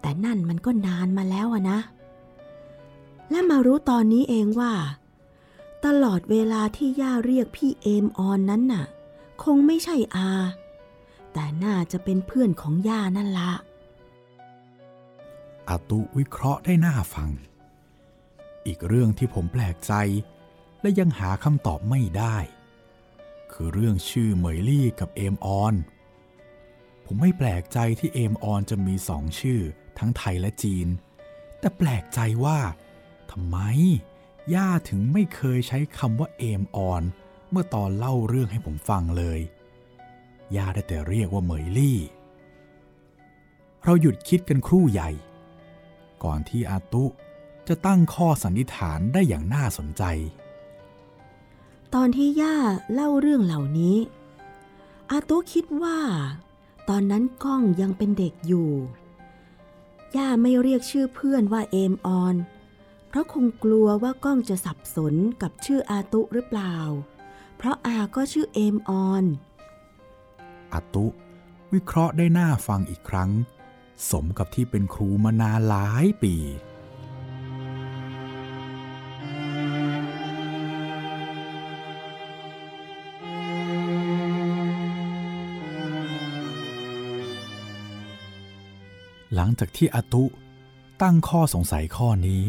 [0.00, 1.78] แต่นั่นมันก็นานมาแล้วนะ
[3.30, 4.72] และมารู้ตอนนี้เองว่า
[5.84, 8.84] ตลอดเวลาที่ย่าเรียกพี่เอมออนนั้นน่ะ
[9.42, 10.30] คงไม่ใช่อา
[11.32, 13.52] แต่น่าจะเป็นเพื่อนของย่านั่นละ
[15.68, 17.30] อาตุวิเคราะห์ได้น่าฟัง
[18.66, 19.92] อีกเรื่องที่ผมแปลกใจ
[20.80, 22.36] และยังหาคำตอบไม่ได้
[23.52, 25.74] คือเรื่องชื่อเหมยลี่กับเอมออน
[27.04, 29.60] ผมไม่แปลกใจที่เอมออนจะมีสองชื่อ
[29.98, 30.88] ทั้งไทยและจีน
[31.58, 32.58] แต่แปลกใจว่า
[33.30, 33.58] ทำไม
[34.54, 37.02] ย่าถึงไม่เคยใช้คำว่าเอมออน
[37.50, 39.40] เมื่อตอนเล่าเรื่องให้ผมฟังเลย
[40.56, 41.98] ย่าได้แต่เรียกว่าเหมยลี่
[43.84, 45.10] เราหยุดคิดกันครู่ใหญ่
[46.24, 47.04] ก่อนที่อาตุ
[47.68, 50.02] จะตั้งข้อสันนิษฐานได้อย่างน่าสนใจ
[51.94, 52.56] ตอนที่ย่า
[52.92, 53.96] เล่าเรื่องเหล่านี้
[55.10, 55.98] อาตุคิดว่า
[56.88, 58.70] ตอนนั้นก้องยังเป็นเด็กอยู่
[60.16, 62.36] ย่าไม่เรียกชื่อเพื่อนว่าเอมออน
[63.08, 66.74] เพราะคงกลัวว่าก้องจะสับสนกับชื่ออาตุหรือเปล่า
[67.56, 69.24] เพราะอาก็ชื่อเอมออน
[70.72, 71.06] อาตุ
[71.72, 73.30] วิเคราะห์ได้หน่าฟังอีกครั้ง
[74.10, 76.34] สมกับที่เป็นครูมานานหลายปี
[89.34, 90.24] หลังจากที่อาตุ
[91.02, 92.44] ตั้งข้อสงสัยข้อนี้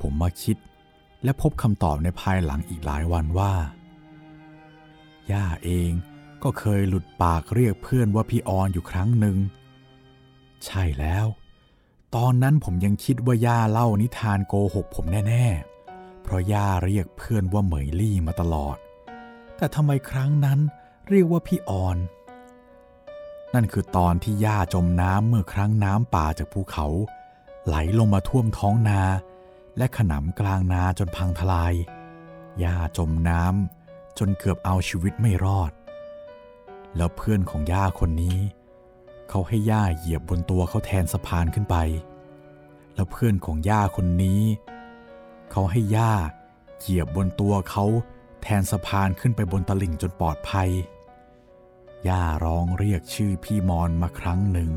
[0.00, 0.56] ผมมาคิด
[1.26, 3.54] และพบคำตอบในภายหลังอีกหลายวันว่า
[5.32, 5.90] ย่าเอง
[6.42, 9.36] ก็เคยหลุดปากเรียกเพื่อนว่าพี่ออนอยู่ครั้งหนึ่ง
[10.66, 11.26] ใช่แล้ว
[12.16, 18.76] ตอนนั้นผมยังคิดว่าย่าเล่านิทานโกหกผมแน่ๆ เพราะย่าเรียกเพื่อนว่าเหมยลี่มาตลอด
[19.56, 20.58] แต่ทำไมครั้งนั้น
[21.08, 21.96] เรียกว่าพี่ออน
[23.54, 26.86] นั่นคือตอนที่ย่าจมน้ำเมื่อครั้งน้ำป่าจากภูเขา
[27.66, 29.00] ไหลลงมาท่วมท้องนา
[29.78, 31.74] และขนำกลางนาจนพังทลาย
[32.62, 35.72] ย่าจมน้ำจนเกือบเอาชีวิตไม่รอด
[36.96, 38.38] แล้วเพื่อนของย่าคนนี้
[39.28, 41.76] เขาให้ย่าเหยียบบนตัวเขาแทนสะพานขึ้นไป
[42.94, 44.42] แล้วเพื่อนของย่าคนนี้
[45.50, 46.12] เขาให้ย่า
[46.78, 47.84] เหยียบบนตัวเขา
[48.42, 50.70] แทนสะพานขึ้นไปบนตลิ่งจนปลอดภัย
[52.08, 54.70] ย่าร้องเรียกชื่อพี่มอนมาครั้งหนึ่ง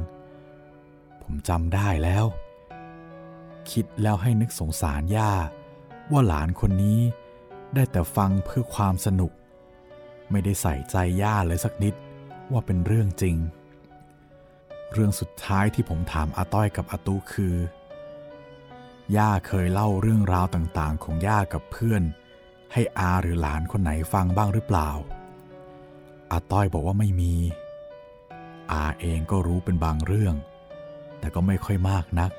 [1.22, 2.26] ผมจำได้แล้ว
[3.72, 5.32] คิดแล้วให้นึกสงสารย่า
[6.12, 7.00] ว่าหลานคนนี้
[7.74, 9.32] ได้แต่ฟังเพื่อความสนุก
[10.32, 11.94] ไม่ได้ใส่ใจย่าเลยสักนิด
[12.52, 13.36] ว่าเป็นเรื่องจริง
[14.94, 17.56] เรื่องสุดท้ายที่ผมถามอาต้อยกับอาตูคือ
[19.18, 22.04] ย่าเคยเล่าเรื่องราวต่างๆ ของย่ากับเพื่อน
[22.74, 24.90] ให้อาหรือหลานคนไหนฟังบ้างหรือเปล่า
[26.32, 27.34] อาต้อยบอกว่าไม่มี
[28.72, 30.36] อาเองก็รู้เป็นบางเรื่อง
[31.20, 32.32] แต่ก็ไม่ค่อยมากนัก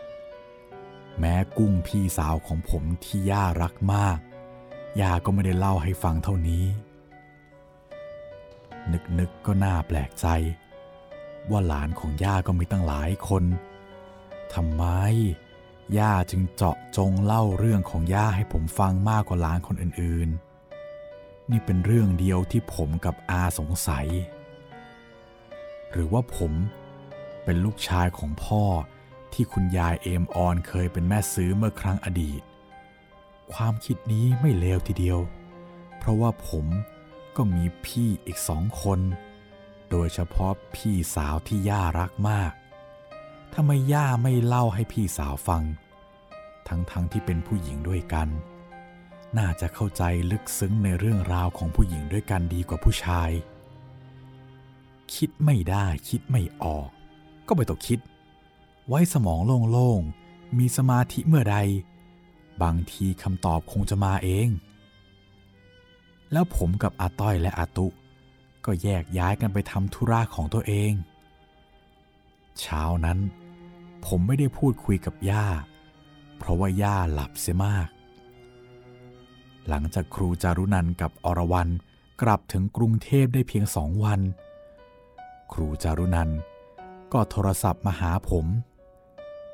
[1.21, 4.19] แม้กุ้งพี่สาวของผมที่ย่ารักมาก
[5.01, 6.65] ย่าก็ไม่ได้เล่าให้ฟังเท่านี้
[8.93, 10.27] นึกๆกก็น่าแปลกใจ
[11.51, 13.45] ว่าหลานของย่าก็มีตั้งหลายคน
[14.55, 14.85] ทำไม
[15.99, 24.09] ย่าจึงเจาะจงเล่าเรื่องของย่าให้ผมฟังมากกว่าหลานคนอื่นๆ นี่เป็นเรื่องเดียวที่ผมกับอาสงสัย
[25.93, 26.53] หรือว่าผม
[27.45, 28.65] เป็นลูกชายของพ่อ
[29.35, 32.43] ที่คุณยายเอมออนเคยเป็นแม่ซื้อเมื่อครั้งอดีต
[33.53, 35.19] ความคิดนี้ไม่เลวทีเดียว
[35.99, 36.67] เพราะว่าผม
[37.37, 39.01] ก็มีพี่อีกสองคน
[39.91, 42.53] โดยเฉพาะพี่สาวที่ย่ารักมาก
[43.55, 45.63] ทำไมย่าไม่เล่าให้พี่สาวฟัง
[46.69, 48.29] ทั้งๆทที่เป็นผู้หญิงด้วยกัน
[49.39, 53.31] น่าจะเข้าใจลึกซึ้งในเรื่องราวของผู้หญิงด้วยกันดีกว่าผู้ชาย
[55.15, 56.89] คิดไม่ได้คิดไม่ออก
[57.47, 57.99] ก็ไม่ต้องคิด
[58.93, 59.41] ไว้สมอง
[59.73, 61.57] โล่งๆ มีสมาธิเมื่อใด
[62.63, 64.49] บางทีคำตอบคงจะมาเอง
[66.33, 67.87] แล้วผมกับอาต้อยและอาตุ
[68.65, 70.93] ก็แยกย้ายกันไปทำธุระของตัวเอง
[72.61, 73.19] เช้านั้น
[74.07, 75.47] ผมไม่ได้พูดคุยกับย่า
[76.37, 77.89] เพราะว่าย่าหลับเสียมาก
[79.69, 81.69] หลังจากครูจารุนันกับอรวรัน
[82.23, 84.21] กลับถึงกรุงเทพได้เพียงสองวัน
[85.53, 86.31] ครูจารุนัน
[87.13, 88.47] ก็โทรศัพท์มาหาผม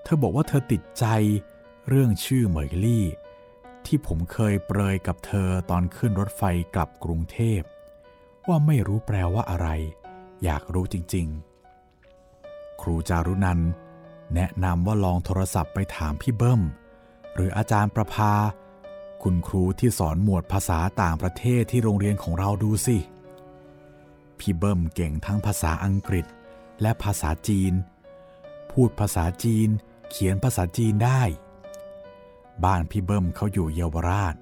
[0.08, 1.06] เธอบอกว่าเธอติดใจ
[1.88, 3.04] เรื่องชื่อเหมยลี่
[3.86, 6.42] ที่ผมเคยเปรยกับเธอตอนขึ้นรถไฟ
[6.74, 7.60] กลับกรุงเทพ
[8.48, 9.68] ว่าไม่รู้แปลว่าอะไร
[10.44, 11.26] อยากรู้จริง
[12.04, 13.60] ๆ ครูจารุนัน
[14.34, 16.62] แนะนำว่าลองโทรศัพท์ไปถามพี่เบิ้ม
[17.34, 18.32] หรืออาจารย์ประภา
[19.22, 22.96] คุณครูที่สอนหมวดภาษาต่างประเทศที่โรงเรียนของเราดูสิ
[24.38, 26.26] พี่เบิ้มเก่งทั้งภาษาอังกฤษ
[26.82, 27.72] และภาษาจีน
[28.70, 29.68] พูดภาษาจีน
[30.10, 31.22] เขียนภาษาจีนได้
[32.64, 34.34] บ้านพี่เบิ้มเขาอยู่เยาวราช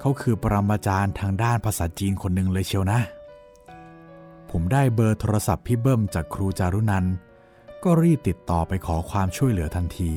[0.00, 3.00] เขาคือปรมาจารย์ทางด้านภาษาจีนคนหนึ่งเลยเชียวนะ
[4.50, 7.06] ผมได้เบอร์โทรศัพท์พี่เบิ้มจากครูจารุนัน
[7.84, 10.12] ก็รีบติดต่อไปขอความช่วยเหลือทันที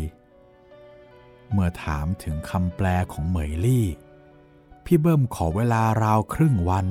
[1.51, 3.85] เมื่อถามถึงคำแปลของเหมยลี่
[4.85, 6.85] พี่เบิ้มขอเวลาราวครึ่งวัน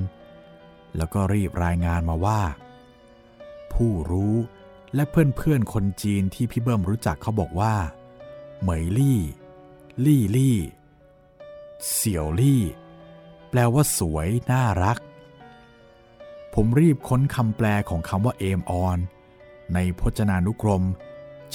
[0.97, 2.41] แล้วก็รีบรายงานมาว่า
[3.73, 4.35] ผู้รู้
[4.95, 7.75] และเพื่อนๆคนจีนที่พี่เบิ้มรู้จักเขาบอกว่า
[8.61, 9.21] เหมยลี่
[10.05, 10.59] ลี่ลี่
[11.93, 12.63] เสี่ยวลี่
[13.51, 14.99] แปลว่าสวย น่ารัก
[16.55, 18.99] ผมรีบค้นคำแปลของคำว่าเอมออน
[19.75, 20.85] ในพจนานุกรม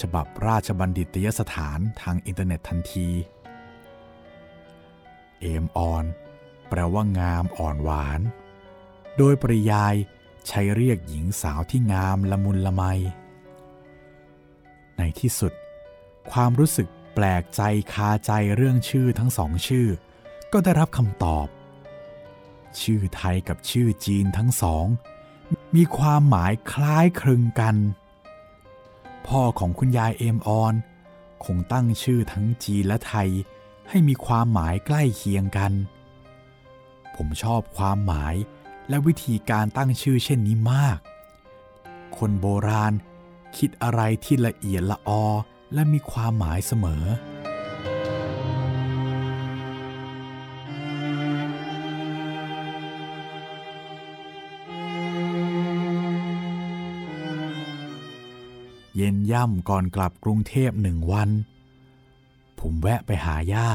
[0.02, 3.10] ฉบับราชบัณฑิตยสถานทางอินเทอร์เน็ตทันที
[5.42, 6.06] เอมออน
[6.70, 8.22] แปลว่างามอ่อนหวาน
[9.18, 9.96] โดยปริยาย
[10.48, 12.84] ใช้เรียกหญิงสาวที่งามละมุนละไม
[14.98, 15.54] ในที่สุด
[16.32, 17.62] ความรู้สึกแปลกใจ
[17.94, 19.88] คาใจเรื่องชื่อทั้งสองชื่อ
[20.54, 21.48] ก็ได้รับคำตอบ
[22.82, 24.86] ชื่อไทยกับชื่อจีนทั้งสอง
[25.76, 27.76] มีความหมายคล้ายคลึงกัน
[29.28, 30.74] พ่อของคุณยายเอมออน
[31.46, 33.30] คงตั้งชื่อทั้งจีนและไทย
[33.90, 35.74] ให้มีความหมายใกล้เคียงกัน
[37.16, 38.36] ผมชอบความหมาย
[38.90, 40.98] และวิธีการตั้งชื่อเช่นนี้มาก
[42.18, 42.94] คนโบราณ
[43.58, 45.24] คิดอะไรที่ละเอียดละออ
[45.74, 47.04] และมีความหมายเสมอ
[58.96, 61.30] เย็นย่ำก่อนกลับกรุงเทพหนึ่งวัน
[62.60, 63.70] ผมแวะไปหาย่า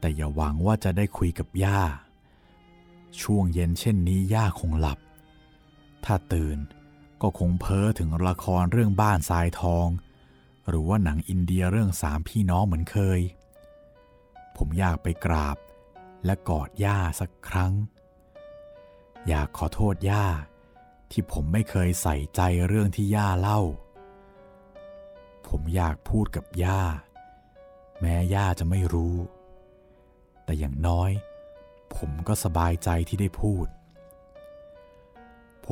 [0.00, 1.80] แต่อย่าหวังว่าจะได้คุยกับย่า
[3.22, 4.98] ช่วงเย็นเช่นนี้ย่าคงหลับ
[6.04, 6.58] ถ้าตื่น
[7.22, 9.88] ก็คงเพ้อถึงละครเรื่องบ้านทรายทอง
[10.68, 13.20] หรือว่าหนังอินเดียเรื่องสามพี่น้องเหมือนเคย
[14.56, 15.56] ผมอยากไปกราบ
[16.24, 17.72] และกอดย่าสักครั้ง
[19.28, 20.26] อยากขอโทษย่า
[21.10, 23.60] ที่ผมไม่เคยใส่ใจเรื่องที่ย่าเล่า
[25.48, 26.82] ผมอยากพูดกับย่า
[28.00, 29.16] แม้ย่าจะไม่รู้
[30.44, 31.10] แต่อย่างน้อย
[31.96, 33.66] ผมก็สบายใจที่ได้พูด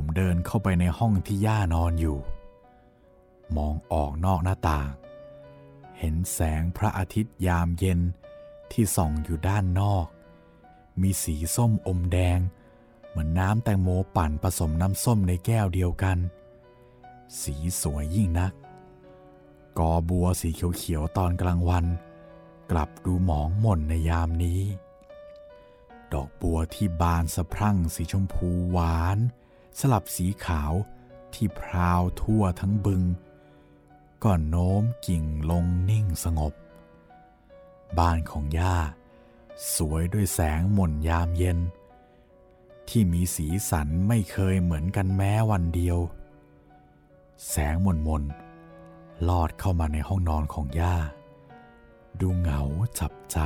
[0.00, 2.18] ผมเดินเข้าไปในห้องที่ย่านอนอยู่
[3.56, 4.90] มองออกนอกหน้าต่าง
[5.98, 8.00] เห็นแสงพระอาทิตย์ยามเย็น
[8.72, 10.06] ที่ส่องอยู่ด้านนอก
[11.02, 12.38] มีสีส้มอมแดง
[13.08, 16.18] เหมือนน้ำแตงโมปั่นผสมน้ำส้มในแก้วเดียวกัน
[17.40, 18.52] สีสวยยิ่งนัก
[19.78, 21.84] กอบัวสีเขียวๆตอนกลางวัน
[22.70, 24.62] กลับดูหมองหม่นในยามนี้
[26.12, 29.20] ดอกบัวที่บานสะพรั่งสีชมพูหวาน
[29.78, 30.72] สลับสีขาว
[31.34, 33.02] ที่พราวทั่วทั้งบึง
[34.24, 36.52] ก่อนโน้มกิ่งลงนิ่งสงบ
[37.98, 38.76] บ้านของย่า
[39.74, 41.58] สวยด้วยแสงหม่นยามเย็น
[42.88, 45.98] ที่มีสีสันไม่เคยเหมือนกันแม้วันเดียว
[47.50, 48.22] แสงมนมน
[49.28, 50.96] ลอดเข้ามาในห้องนอนของย่า
[52.20, 52.62] ดูเหงา
[52.98, 53.38] จับใจ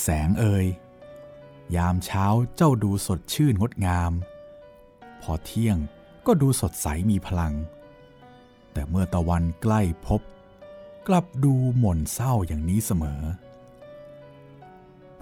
[0.00, 0.66] แสงเอ่ย
[1.76, 4.12] ยามเช้าเจ้าดูสดชื่นงดงาม
[5.20, 5.76] พอเที่ยง
[6.26, 7.54] ก็ดูสดใสมีพลัง
[8.72, 10.20] แต่เมื่อตะวันใกล้พบ
[11.08, 13.22] กลับดูหม่นเศร้าอย่างนี้เสมอ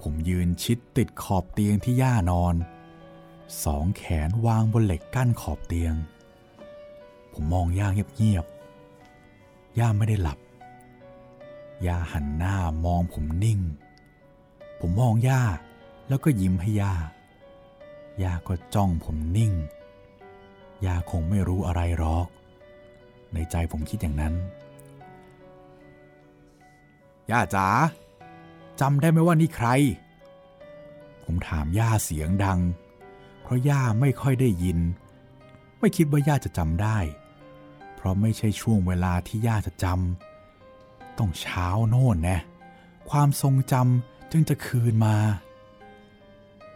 [0.01, 2.55] ผมยืนชิดติดขอบเตียงที่ย่านอน
[3.63, 5.93] สองแขนวางบนเหล็กกั้นขอบเตียง
[7.33, 10.39] ผมมองย่าเงียบๆ ย่าไม่ได้หลับ
[11.85, 13.59] ย่าหันหน้ามองผมนิ่ง
[14.79, 15.43] ผมมองย่า
[16.09, 16.93] แล้วก็ยิ้มให้ย่า
[18.23, 19.53] ย่าก็จ้องผมนิ่ง
[20.85, 22.27] ย่าคงไม่รู้อะไรหรอก
[23.33, 24.33] ในใจผมคิดอย่างนั้น
[27.31, 27.67] ย่าจ๋า
[28.79, 29.67] จำได้ไหมว่านี่ใคร
[31.23, 32.59] ผมถามย่าเสียงดัง
[33.41, 34.79] เพราะย่าไม่ค่อยได้ยิน
[35.79, 36.97] ไม่คิดว่าย่าจะจำได้
[37.95, 42.41] เพราะไม่ใช่ช่วงเวลาที่ย่าจะจำ ต้องเช้าโน่นแนะ
[43.09, 45.15] ความทรงจำจึงจะคืนมา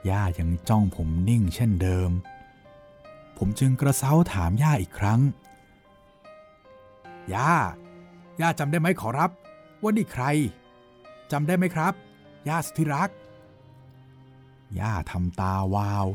[0.09, 2.11] ย่ายังจ้องผมนิ่งเช่นเดิม
[3.37, 5.21] ผมจึงกระเซ้าถามย่าอีกครั้ง
[7.33, 7.51] ย่า
[8.41, 9.31] ย่าจำได้ไหมขอรับ
[9.81, 10.25] ว่านี่ใคร
[11.31, 11.93] จำได้ไหมครับ
[12.47, 13.09] ย่าสุธิรัก
[14.79, 16.05] ย่าทำตาวาว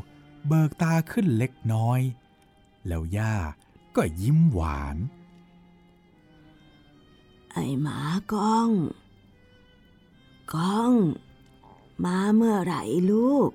[0.47, 1.99] เบิกตาขึ้นเล็กน้อย
[2.87, 3.35] แล้วย่า
[3.95, 4.97] ก็ยิ้มหวาน
[7.51, 7.99] ไอหมา
[8.31, 8.69] ก้อง
[10.53, 10.93] ก้อง
[12.03, 13.49] มาเมื่อไหร่ลูก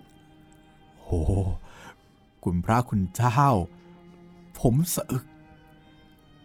[1.04, 1.10] โห
[2.44, 3.44] คุณพระคุณเจ้า
[4.58, 5.24] ผมสะอึก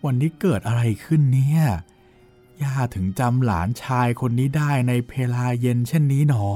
[0.06, 1.62] วันนี้เกิดอะไรขึ้นเนี่ย
[2.64, 6.48] ย่าถึงจำหลานชายคนนี้ได้ในเพลาเย็นเช่นนี้หนอ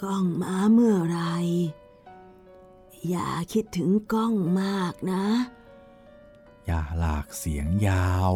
[0.00, 1.18] ก้องมาเมื่อไหร
[3.08, 5.24] อย่าคิดถึงก้องมากนะ
[6.68, 8.32] ย่าหลากเสียงยาว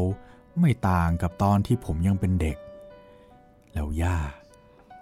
[0.61, 2.58] ไม่ต่างกับตอนที่ผมยังเป็นเด็ก
[3.72, 4.18] แล้วย่า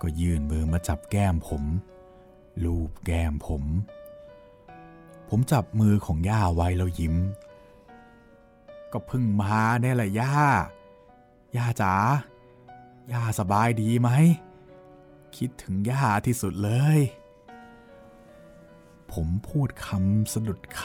[0.00, 1.62] ก็ยื่นมือมาจับแก้มผม
[2.64, 3.64] ลูบแก้มผม
[5.28, 7.16] ผมจับมือของย่าไว้แล้วยิ้ม
[8.92, 10.34] ก็เพิ่งมาเนี่ยแหละย่า
[11.56, 11.94] ย่าจ๋า
[13.12, 14.10] ย่าสบายดีไหม
[15.36, 17.00] คิดถึงย่าที่สุดเลย
[19.12, 20.82] ผมพูดคำสะดุดค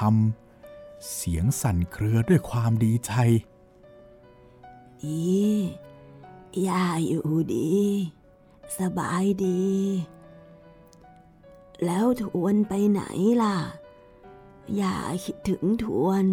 [0.54, 3.12] ำ เสียงสั่นเครือด้วยความดีใจ
[5.04, 5.36] ดี
[6.68, 7.70] ย่าอยู่ดี
[8.80, 9.64] สบายดี
[11.86, 13.02] แล้วทวนไปไหน
[13.44, 13.58] ล่ะ
[14.78, 16.26] อย่าคิดถึงทวน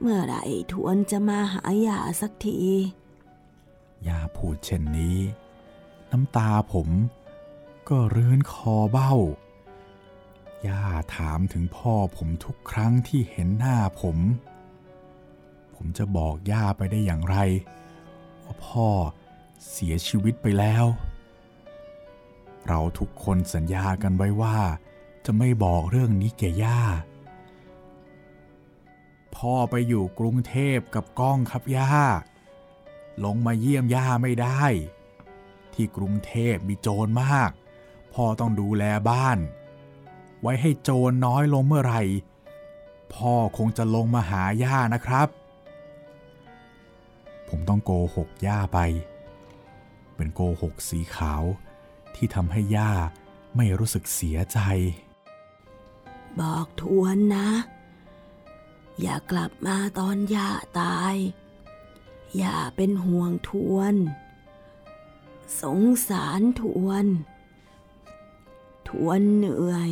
[0.00, 2.60] เมื่อไหร่ทวนจะมาหาย่าสักที
[4.06, 5.18] ย่าพูดเช่นนี้
[6.10, 6.88] น้ำตาผม
[7.88, 9.14] ก็รื้นคอเบ้า
[10.66, 10.82] ย่า
[11.16, 14.18] ถามถึงพ่อผมทุกครั้งที่เห็นหน้าผม
[15.74, 17.36] ผมจะบอกย่าไปได้อย่างไร
[18.44, 18.88] ว่าพ่อ
[19.70, 20.84] เสียชีวิตไปแล้ว
[22.68, 24.58] เราทุกคนสัญญากันไว้ว่า
[25.24, 26.80] จะไม่บอกเรื่องนี้แก่ย่า
[29.34, 31.94] พ่อไปอยู่กรุงเทพกับก้องครับย่า
[33.24, 34.62] ลงมาเยี่ยมย่าไม่ได้
[35.74, 37.50] ที่กรุงเทพมีโจรมาก
[38.14, 39.38] พ่อต้องดูแลบ้าน
[40.42, 42.02] ไว้ให้โจรน้อยลงเมื่อไหร่
[43.14, 45.28] พ่อคงจะลงมาหาย่านะครับ
[47.48, 48.78] ผมต้องโกหกย่าไป
[50.16, 51.44] เป็นโกหกสีขาว
[52.18, 52.92] ที่ทำให้ย่า
[53.56, 54.58] ไม่รู้สึกเสียใจ
[56.40, 57.48] บอกทวนนะ
[59.00, 60.48] อย่ากลับมาตอนย่า
[60.80, 61.14] ตาย
[62.36, 63.94] อย่าเป็นห่วงทวน
[65.62, 67.06] สงสารทวน
[68.88, 69.90] ทวนเหนื่อย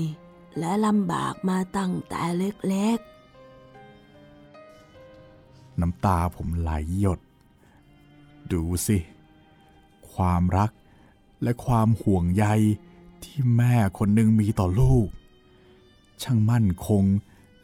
[0.58, 2.98] และลำบากมาตั้งแต่เล็ก
[5.80, 7.20] น้ำตาผมไหลหยด
[8.52, 8.98] ดูสิ
[10.12, 10.70] ความรัก
[11.42, 12.46] และความห่วงใย
[13.24, 15.08] ที่แม่คนหนึ่งมีต่อลูก
[16.22, 17.04] ช่างมั่นคง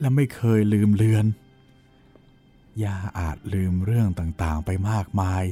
[0.01, 1.27] และไม่เคยลืมเลือน
[2.83, 5.45] ย่าอาจลืมเรื่องต่างๆไปมากมาย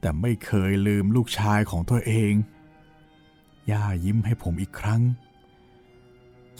[0.00, 2.32] แต่ไม่เคยลืมลูกชายของตัวเอง
[3.70, 5.02] ย่ายิ้มให้ผมอีกครั้ง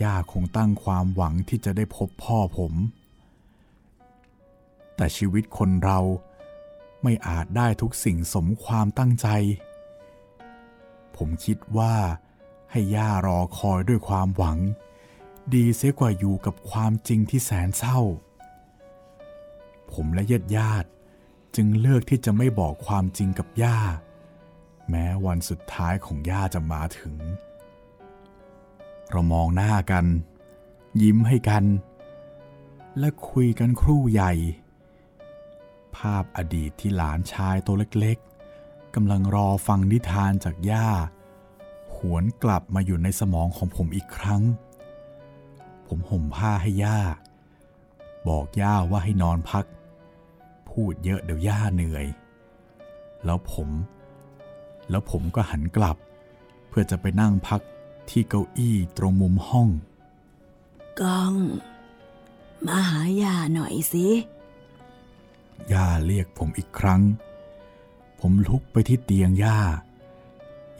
[0.02, 2.72] ย่าคงตั้งความหวังที่จะได้พบพ่อผม
[4.96, 6.00] แต่ชีวิตคนเรา
[7.02, 9.28] ไม่อาจได้ทุกสิ่งสมความตั้งใจ
[11.16, 11.94] ผมคิดว่า
[12.70, 14.58] ให้ย่ารอคอยด้วยความหวัง
[15.54, 17.98] ดีเสียกว่าอยู่กับความจริงที่แสนเศร้า
[19.92, 20.88] ผมและญาติญาติ
[21.56, 23.78] จึงเลือกที่จะไม่บอกความจริงกับย่า
[24.88, 27.14] แม้วันสุดท้ายของย่าจะมาถึง
[29.10, 30.06] เรามองหน้ากัน
[31.02, 31.64] ยิ้มให้กัน
[32.98, 34.32] และคุยกันครู่ใหญ่
[35.96, 38.33] ภาพอดีตที่หลานชายตัวเล็กๆ
[38.94, 40.88] กำลังรอฟังนิทานจากย่า
[41.94, 44.42] หวนกลับมาอยู่ในสมองของผมอีกครั้ง
[45.86, 47.00] ผมห่มผ้าให้ย่า
[48.28, 49.64] บอกย่าว่าให้นอนพัก
[50.70, 52.06] พูดเยอะเดี๋ยวย่าเหนื่อย
[53.24, 53.68] แล้วผม
[54.90, 55.96] แล้วผมก็หันกลับ
[56.68, 57.60] เพื่อจะไปนั่งพัก
[58.10, 59.68] ที่เก้าอี้ตรงมุมห้อง
[61.00, 61.34] ก้อง
[62.66, 64.06] มาหายาหน่อยสิ
[65.72, 67.02] ย่าเรียกผมอีกครั้ง
[68.26, 69.60] ผมลุกไปที่เตียงย่า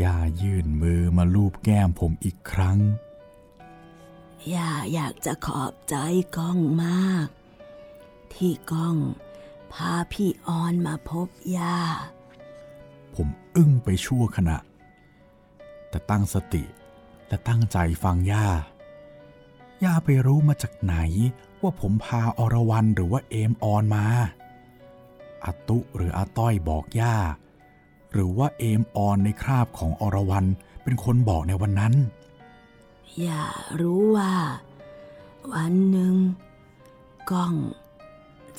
[0.03, 2.79] ย่ายื่นมือมาลูบแก้มผมอีกครั้ง
[4.55, 5.97] ย่าอยากจะขอบใจ
[6.37, 7.29] ก้องมาก
[8.35, 8.97] ที่ก้อง
[9.73, 11.79] พาพี่ออนมาพบย่า
[13.15, 14.59] ผมอึ้งไปชั่วขณะ
[15.89, 16.65] แต่ตั้งสติ
[17.29, 18.47] และตั้งใจฟังย่า
[19.85, 20.97] ย่าไปรู้มาจากไหน
[21.63, 24.07] ว่าผมพาอรวรันหรือว่าเอมออนมา
[25.47, 27.17] อาตุหรืออาต้อยบอกย่า
[28.13, 30.47] หรือว่าเอมออนในคราบของอรวรัน
[30.83, 31.95] เป็นคนบอกในวันนั้น
[33.21, 33.45] อย่า
[33.81, 34.35] รู้ว่า
[35.53, 36.17] วันหนึ่ง
[37.31, 37.55] ก้อง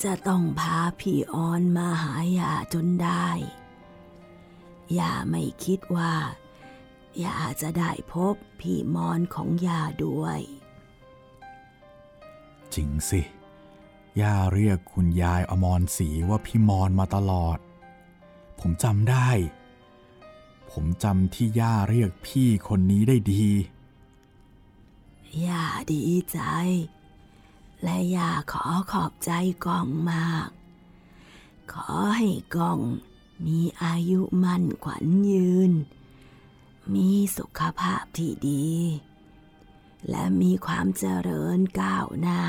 [0.02, 3.28] จะต้องพาพี่ออนมาหายาจนได้
[4.94, 6.14] อย่าไม่คิดว่า
[7.24, 10.40] ย่าจะได้พบพี่มอนของย่าด้วย
[12.74, 13.20] จริงสิ
[14.20, 17.58] ย่าเรียกคุณยายอมรศรีว่าพี่มอนมาตลอด
[18.60, 19.28] ผมจำได้
[20.70, 23.46] ผมจำที่ย่าเรียกพี่คนนี้ได้ดี
[25.46, 26.02] ย่าดี
[26.32, 26.40] ใจ
[27.82, 29.30] และย่าขอขอบใจ
[29.64, 30.48] กองมาก
[31.72, 32.80] ขอให้กอง
[33.46, 35.72] มีอายุมั่นขวัญยืน
[36.94, 38.68] มีสุขภาพที่ดี
[40.10, 42.40] และมีความเจริญก้าวหน้า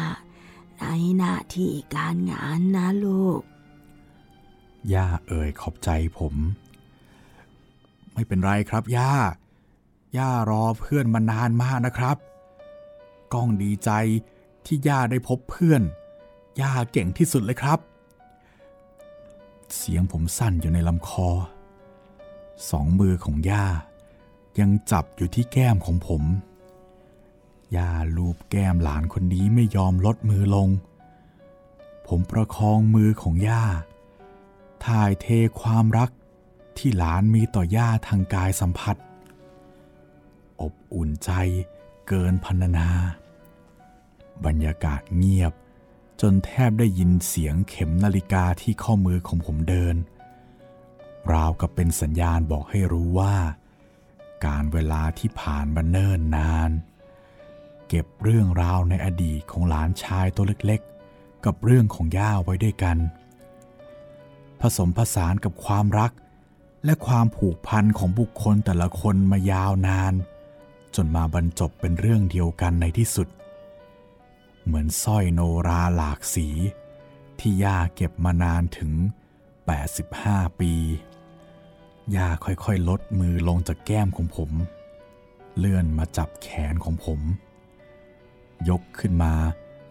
[0.80, 0.86] ใน
[1.17, 3.41] หน้าที่การงานนะลูก
[4.93, 6.34] ย่าเอ่ยขอบใจผม
[8.13, 9.13] ไม่เป็นไรครับ ย่า
[10.17, 12.17] ย่ารอเพื่อนมานานมากนะครับ
[13.34, 13.91] ก้องดีใจ
[14.65, 15.82] ที่ย่าได้พบเพื่อน
[16.61, 17.80] ย่าเก่งที่สุดเลยครับ
[19.75, 21.30] เสียงผมสั่นอยู่ในลำคอ
[22.69, 23.65] สองมือของย่า
[24.59, 26.23] ยังจับอยู่ที่แก้มของผม
[27.76, 30.70] ย่าลูบแก้มหลานคนนี้ไม่ยอมลดมือลง
[32.07, 33.65] ผมประคองมือของย่า
[34.86, 35.28] ถ่ายเท
[35.61, 36.09] ความรัก
[36.78, 38.95] ที่หลานมีต่อย่าทางกายสัมผัส
[40.61, 41.32] อบอุ่นใจ
[42.07, 42.89] เกินพรรณนา
[44.45, 45.53] บรรยากาศเงียบ
[46.22, 49.95] จนแทบได้ยินเสียงเข็มนาฬิกาที่ข้อมือของผมเดิน
[51.32, 53.36] ราวกับเป็นสัญญาณบอกให้รู้ว่า
[54.45, 56.72] การเวลาที่ผ่านมาเนิ่นนาน
[57.88, 62.97] เก็บเรื่องราวในอดีตของหลานชายตัวเล็กๆ กับเรื่องของย่าไว้ด้วยกัน
[64.61, 66.11] ผสมผสานกับความรัก
[66.85, 70.13] และความผูกพันของบุคคลแต่ละคนมายาวนาน
[70.95, 73.27] จนมาบรรจบเป็นเรื่องเดียวกันในที่สุด
[74.65, 76.47] เหมือนสร้อยโนราหลากสี
[77.39, 78.91] ที่ย่าเก็บมานานถึง
[79.77, 80.73] 85 ปี
[82.15, 84.51] ย่าค่อยๆ ลดมือลงจากแก้มของผม
[85.57, 87.19] เลื่อนมาจับแขนของผม
[88.70, 89.34] ยกขึ้นมา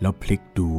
[0.01, 0.71] แล้วพลิกดู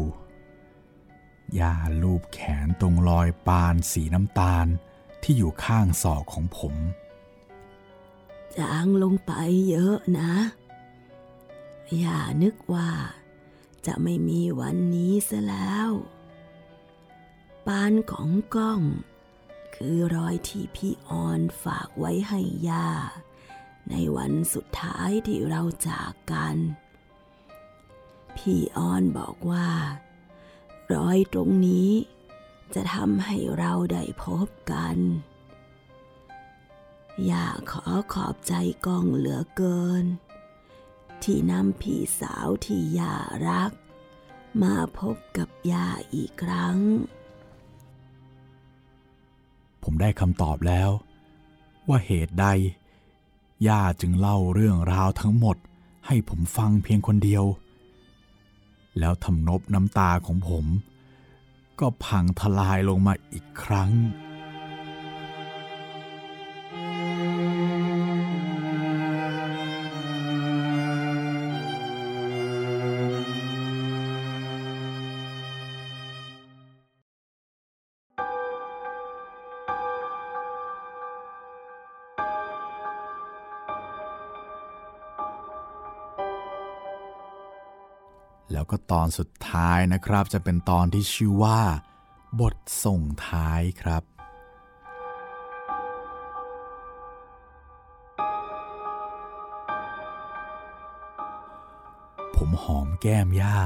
[1.59, 4.67] ย่าลูบแขนตรงรอยปานสีน้ำตาล
[5.23, 6.75] ที่อยู่ข้างศอกของผม
[8.57, 9.31] จางลงไป
[9.69, 10.33] เยอะนะ
[11.97, 12.91] อย่านึกว่า
[13.85, 15.89] จะไม่มีวันนี้ซะแล้ว
[17.67, 18.81] ปานของก้อง
[19.75, 22.89] คือรอยที่พี่ออนฝากไว้ให้ย่า
[23.89, 26.57] ในวันสุดท้ายที่เราจากกัน
[28.37, 29.69] พี่ออนบอกว่า
[30.93, 31.91] รอยตรงนี้
[32.73, 34.97] จะทำให้เราได้พบกัน
[37.25, 38.53] อยากขอขอบใจ
[38.85, 40.05] กองเหลือเกิน
[41.23, 43.15] ที่นำพี่สาวที่ยา
[43.47, 43.71] รัก
[44.63, 46.77] มาพบกับยาอีกครั้ง
[49.83, 50.89] ผมได้คำตอบแล้ว
[51.87, 52.45] ว่าเหตุใด
[53.67, 55.57] ย่าจึงเล่าเรื่องราวทั้งหมด
[56.07, 57.43] ให้ผมฟังเพียงคนเดียว
[58.99, 60.65] แล้วทำนบน้ำตาของผม
[61.79, 63.91] ก็พังทลายลงมาอีกครั้ง
[88.51, 91.61] แล้วก็ตอนสุดท้ายนะครับ จะเป็นตอนที่ชื่อว่า
[92.39, 94.03] บทส่งท้ายครับ
[102.35, 103.59] ผมหอมแก้มย่า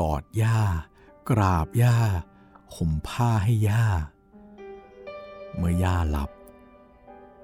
[0.00, 0.58] กอดย่า
[1.30, 1.96] กราบย่า
[2.76, 3.84] ห่มผ้าให้ย่า
[5.56, 6.30] เมื่อย่าหลับ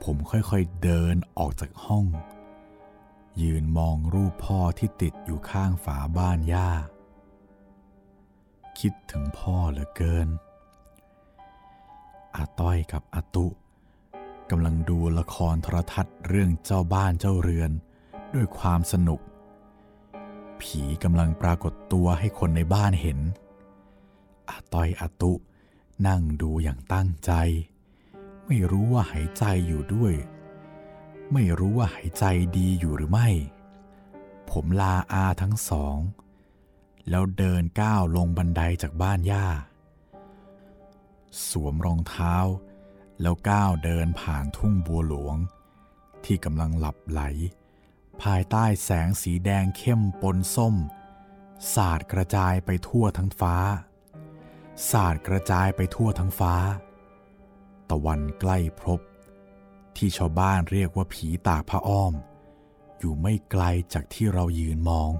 [0.02, 2.06] ผมค่อยๆเดินออกจากห้อง
[3.40, 6.70] ยืนมองรูปพ่อที่ติดอยู่ข้างฝาบ้านย่า
[8.78, 10.28] คิดถึงพ่อเหลือเกิน
[12.36, 13.46] อาต้อยกับอาตุ
[14.50, 17.70] กำลังดูละครโทรทัศน์เรื่องเจ้าบ้านเจ้าเรือน
[18.34, 19.20] ด้วยความสนุก
[20.60, 23.18] ผีกำลังปรากฏตัวให้คนในบ้านเห็น
[24.48, 25.32] อาต้อยอาตุ
[26.06, 27.32] นั่งดูอย่างตั้งใจ
[28.46, 30.14] ไม่รู้ว่าหายใจอยู่ด้วย
[31.32, 32.24] ไม่รู้ว่าหายใจ
[32.58, 33.28] ดีอยู่หรือไม่
[34.50, 35.96] ผมลาอาทั้งสอง
[37.10, 39.48] แล้วเดินก้าวลงบันไดจากบ้านย่า
[41.48, 42.34] สวมรองเท้า
[43.20, 45.36] แล้วก้าวเดินผ่านทุ่งบัวหลวง
[46.24, 47.22] ที่กำลังหลับไหล
[48.22, 50.74] ภายใต้แสงสีแดงเข้มปนส้ม
[51.74, 53.56] สาดกระจายไปทั่วทั้งฟ้า
[54.90, 56.54] สาดกระจายไปทั่วทั้งฟ้า
[57.90, 59.00] ตะวันใกล้พบ
[59.96, 62.14] ที่ชาวบ้านเรียกว่าผีตากผ้าอ้อม
[62.98, 65.10] อยู่ไม่ไกลจากที่เรายืนมอง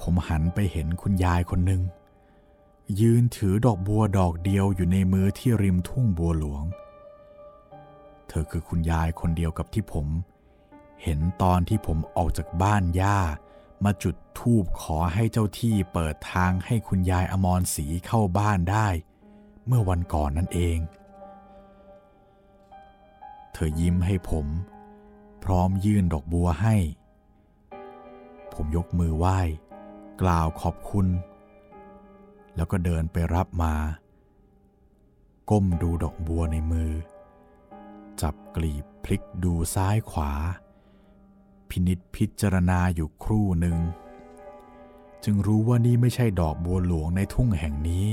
[0.00, 1.82] ผมหันไปเห็นคุณยายคนหนึ่ง
[3.00, 6.64] ยืนถือดอกบัวดอกเดียวอยู่ในมือที่ริมทุ่งบัวหลวง
[8.28, 10.06] เธอคือคุณยายคนเดียวกับที่ผม
[11.02, 13.18] เห็นตอนที่ผมออกจากบ้านย่า
[13.84, 18.88] มาจุดธูปขอให้เจ้าที่เปิดทางให้คุณยายอมรศรีเข้าบ้านได้
[19.66, 20.78] เมื่อวันก่อนนั่นเอง
[23.52, 24.46] เธอยิ้มให้ผม
[25.44, 26.76] พร้อมยื่นดอกบัวให้
[28.52, 29.38] ผมยกมือไหว้
[30.22, 31.06] กล่าวขอบคุณ
[32.56, 33.74] แล้วก็เดินไปรับมา
[35.50, 36.92] ก้มดูดอกบัวในมือ
[38.20, 40.32] จับกลีบพลิกดูซ้ายขวา
[41.68, 43.78] พินิษพิจารณาอยู่ครู่หนึ่ง
[45.24, 48.06] จึงรู้ว่านี่ไม่ใช่ดอกบัวหลวงในทุ่งแห่งนี้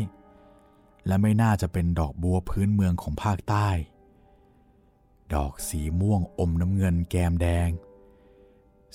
[1.07, 3.69] และไม่น่าจะเป็นดอกบัวพื้นเมืองของภาคใต้
[5.33, 7.69] ดอกสีม่วงอมน้ำเงินแกมแดง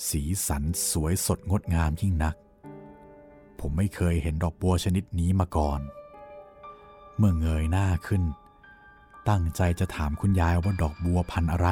[0.08, 2.36] สีสันสวยสดงดงามยิ่งนัก
[3.58, 5.80] ผมไม่เคยเห็นดอกบัวชนิดนี้มาก่อน
[7.16, 8.22] เมื่อเงยหน้าขึ้น
[9.28, 11.68] ตั้งใจจะถามคุณยายว่าดอกบัวพันอะไร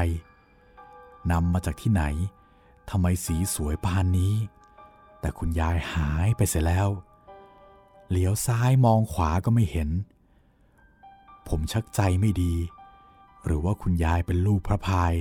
[1.30, 2.04] นำมาจากที่ไหน
[2.90, 4.34] ทำไมสีสวยปานนี้
[5.20, 6.88] แต่คุณยายหายไปเสียแล้ว
[8.08, 9.90] เหลียวซ้ายมองขวาก็ไม่เห็น
[11.48, 12.54] ผมชักใจไม่ดี
[13.44, 15.12] หรือว่าคุณยายเป็นลูกพระพาย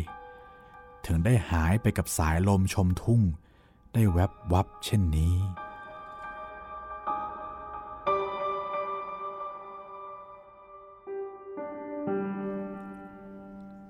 [1.06, 3.22] ถึงได้หายไปกับสายลมชมทุ่ง
[3.94, 5.36] ได้แวบวับเช่นนี้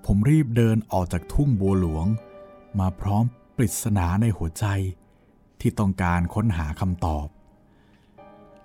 [0.04, 2.06] ผมรีบเดินออกจากทุ่งบัวหลวง
[2.78, 3.24] มาพร้อม
[3.56, 4.66] ปริศนาในหัวใจ
[5.60, 7.26] ที่ต้องการค้นหาคำตอบ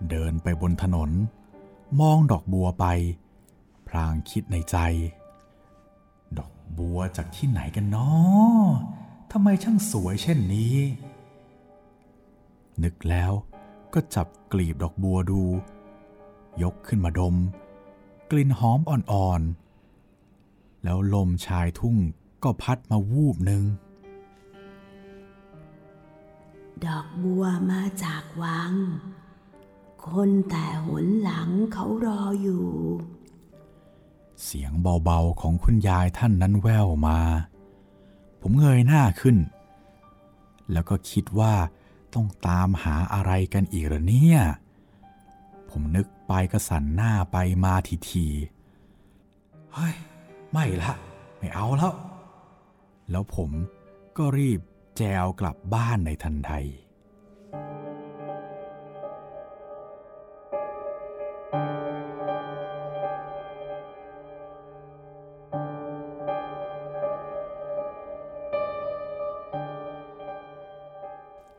[0.09, 1.11] เดินไปบนถนน
[1.99, 2.85] มองดอกบัวไป
[3.87, 4.77] พลางคิดในใจ
[6.77, 8.65] บัวจากที่ไหนกันเนาะ
[9.31, 10.75] ทำไมช่างสวยเช่นนี้
[12.83, 13.31] นึกแล้ว
[13.93, 15.41] ก็จับกลีบดอกบัวดู
[16.63, 17.35] ยกขึ้นมาดม
[18.31, 21.97] กลิ่นหอมอ่อนๆ แล้วลมชายทุ่ง
[22.43, 23.63] ก็พัดมาวูบหนึ่ง
[26.85, 28.73] ดอกบัวมาจากวัง
[30.05, 32.65] คนแต่หนหลังเขารออยู่
[34.43, 34.71] เสียง
[35.03, 37.19] เบาๆของคุณยายท่านนั้นแว่วมา
[38.41, 39.37] ผมเงยหน้าขึ้น
[40.71, 41.53] แล้วก็คิดว่า
[42.13, 44.39] ต้องตามหาอะไรกันอีกหรอเนี่ย
[45.69, 47.73] ผมนึกไปก็สั่นหน้าไปมา
[48.09, 49.95] ทีๆเฮ้ย
[50.51, 50.93] ไม่ละ
[51.37, 51.93] ไม่เอาแล้ว
[53.11, 53.49] แล้วผม
[54.17, 54.59] ก็รีบ
[54.97, 56.51] แจวกลับบ้านในทันใด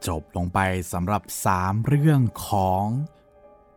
[0.08, 0.58] จบลงไป
[0.92, 1.22] สำหรับ
[1.54, 2.84] 3 เรื่องของ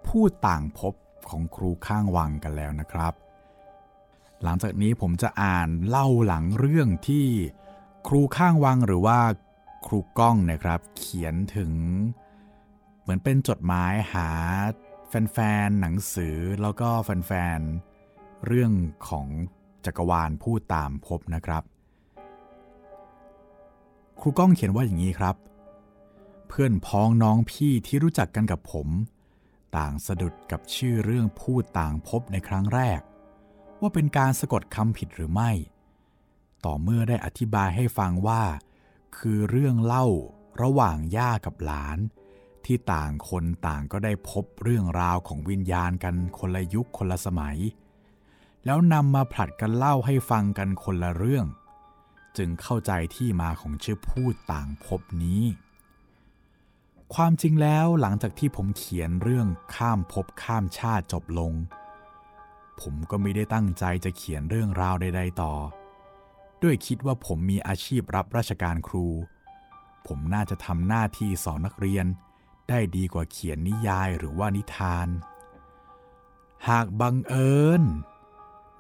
[0.08, 0.94] ผู้ต่างพบ
[1.30, 3.14] ของครูข้างวังกันแล้วนะครับ
[4.44, 7.28] หลังจากนี้ผมจะอ่านเล่าหลังเรื่องที่
[8.08, 9.20] ครูข้างวังหรือว่า
[9.86, 11.72] ครูก้องนะครับ เขียนถึง
[13.02, 14.30] เหมือนเป็นจดหมายหา
[15.08, 18.72] แฟนๆหนังสือแล้วก็แฟนๆเรื่อง
[19.10, 19.28] ของ
[19.86, 21.64] จักรวาลผู้ตามพบนะครับ
[24.22, 25.36] ครูก้องเขียนว่าอย่างนี้ครับ
[26.50, 28.88] เพื่อนพ้องน้องพี่ที่รู้จักกันกับผม
[29.78, 33.02] ต่างสะดุดกับชื่อเรื่องพูดต่างพบในครั้งแรก
[33.82, 35.52] ว่าเป็นการสะกดคำผิดหรือไม่
[36.66, 38.44] ต่อเมื่อได้อธิบายให้ฟังว่า
[39.18, 40.06] คือเรื่องเล่า
[40.62, 42.00] ระหว่างย่ากับหลาน
[42.66, 47.58] ที่ต่างคนต่างก็ได้พบเรื่องราวของวิญญาณกันคนละยุคคนละสมัย
[48.66, 51.46] แล้วนำมาผลัดกันเล่าให้ฟังกันคนละเรื่อง
[52.38, 55.42] จึงเข้าใจที่มาของชื่อพูดต่างพบนี้
[57.16, 61.54] ความจริงแล้วหลังจากที่ผมเขียนเรื่องข้ามภพข้ามชาติจบลง
[62.82, 65.54] ผมก็ไม่ได้ตั้งใจจะเขียนเรื่องราวใด ๆ ต่อ
[66.64, 69.08] ด้วยคิดว่าผมมีอาชีพรับราชการครู
[70.08, 72.06] ผมน่าจะทำหน้าที่สอนนักเรียน
[72.70, 75.08] ได้ดีกว่าเขียนนิยายหรือว่านิทาน
[76.70, 77.84] หากบังเอิญ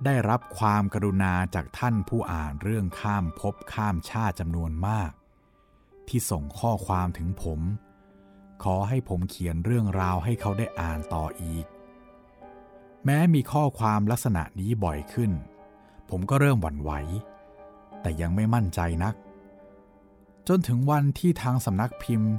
[0.06, 5.12] ได้รับความกรุณาจากท่านผู้อ่านเรื่องข้ามภพข้ามชาติจำนวนมาก
[6.08, 7.60] ที่ส่งข้อความถึงผม
[8.64, 11.66] ขอให้ผมเขียนเรื่องราวให้เขาได้อ่านต่ออีก
[13.06, 15.32] แม้มีข้อความลักษณะนี้บ่อยขึ้น
[16.10, 16.92] ผมก็เริ่มหวั่นไหว
[18.02, 19.16] แต่ยังไม่มั่นใจนัก
[20.48, 22.32] จนถึงวันที่ทางสำนักพิมพ์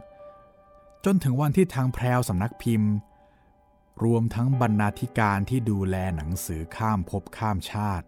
[1.05, 2.91] จนถึงวันที่ทางแพรวสำนักพิมพ์
[4.05, 8.07] รวมทั้งบรรณาธิการที่ดูแลหนังสือข้ามภพข้ามชาติ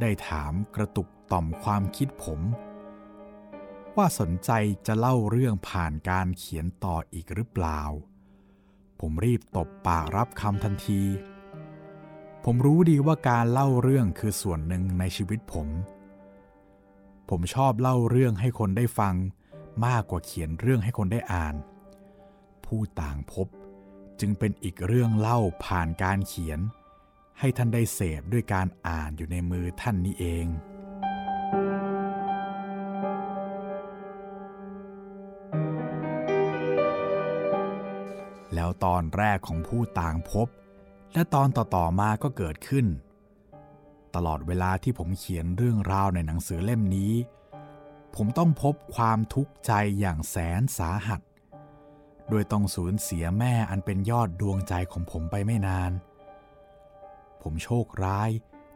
[0.00, 2.40] ได้ถามกระตุกต่อมความคิดผม
[4.00, 4.50] ว่าสนใจ
[4.86, 7.80] จะเล่าเรื่องผ่านการเขียนต่ออีกหรือเปล่า
[9.00, 11.02] ผมรีบตบปากรับคำทันที
[12.44, 15.68] ผมรู้ดีว่าการเล่าเรื่องคือส่วนหนึ่งในชีวิตผม
[17.30, 19.14] ผมชอบเล่าเรื่องให้คนได้ฟัง
[19.86, 21.54] มากกว่าเขียนเรื่องให้คนได้อ่าน
[22.66, 23.48] ผู้ต่างพบ
[24.20, 26.60] จึงเป็นอีกเรื่องเล่าผ่านการเขียน
[27.38, 30.46] ให้ท่านได้เสพด้วยการอ่านอยู่ในมือท่านนี้เอง
[38.60, 40.48] แล้วตอนแรกของผู้ต่างพบ
[41.12, 42.86] และตอนต่อๆมาก็เกิดขึ้น
[44.14, 47.12] ตลอดเวลาที่ผมเขียนเรื่องราวในหนังสือเล่มนี้
[48.16, 51.20] ผมต้องพบความทุกข์ใจอย่างแสนสาหัส
[52.28, 55.92] โดยต้องสูญเสียแม่อันเป็นยอดดวงใจของผมไปไม่นาน
[57.42, 58.30] ผมโชคร้าย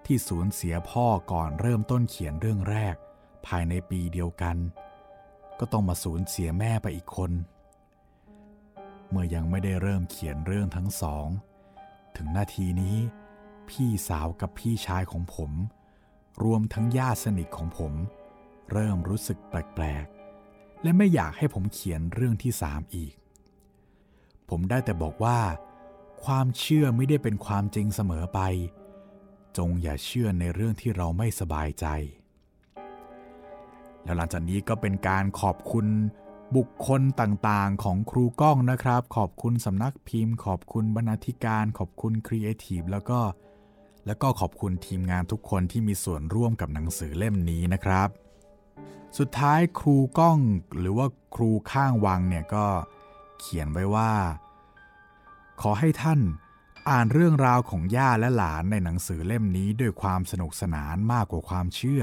[0.06, 2.96] ที่สูญเสียพ่อก่อนเริ่มต้นเขียนเรื่องแรก
[3.46, 4.56] ภายในปีเดียวกัน
[5.58, 7.32] ก็ต้องมาสูญเสียแม่ไปอีกคน
[9.14, 11.26] เมื่อยังไม่ได้เริ่มเขียนเรื่องทั้งสอง
[12.16, 12.96] ถึงนาทีนี้
[13.68, 15.50] พี่สาวกับพี่ชายของผม
[16.44, 17.92] รวมทั้งญาติสนิทของผม
[18.72, 23.14] เริ่มรู้สึกแปลกๆ และไม่อยากให้ผมเขียนเรื่องที่สามอีก
[24.48, 25.38] ผมได้แต่บอกว่า
[26.24, 28.40] ความเชื่อไม่ได้เป็นความจริงเสมอไป
[29.56, 31.86] จงอย่าเชื่อในเรื่องที่เราไม่สบายใจ
[34.02, 35.86] แล้วหลังจากนี้ก็เป็นการขอบคุณ
[36.56, 43.20] บุคคลต่างๆ ของครูก้องนะครับ ขอบคุณสำนักพิมพ์ ขอบคุณบรรณาธิการ ขอบคุณครีเอทีฟแล้วก็
[44.06, 48.08] แล้วก็ขอบคุณทีมงานทุกคนที่มีส่วนร่วมกับหนังสือเล่มนี้นะครับ
[49.18, 50.38] สุดท้ายครูก้อง
[50.78, 52.66] หรือว่าครูข้างวังเนี่ยก็
[53.40, 54.12] เขียนไว้ว่า
[55.60, 56.20] ขอให้ท่าน
[56.90, 62.02] อ่านเรื่องราวของย่าและหลานในหนังสือเล่มนี้ด้วยความสนุกสนานมากกว่าความเชื่อ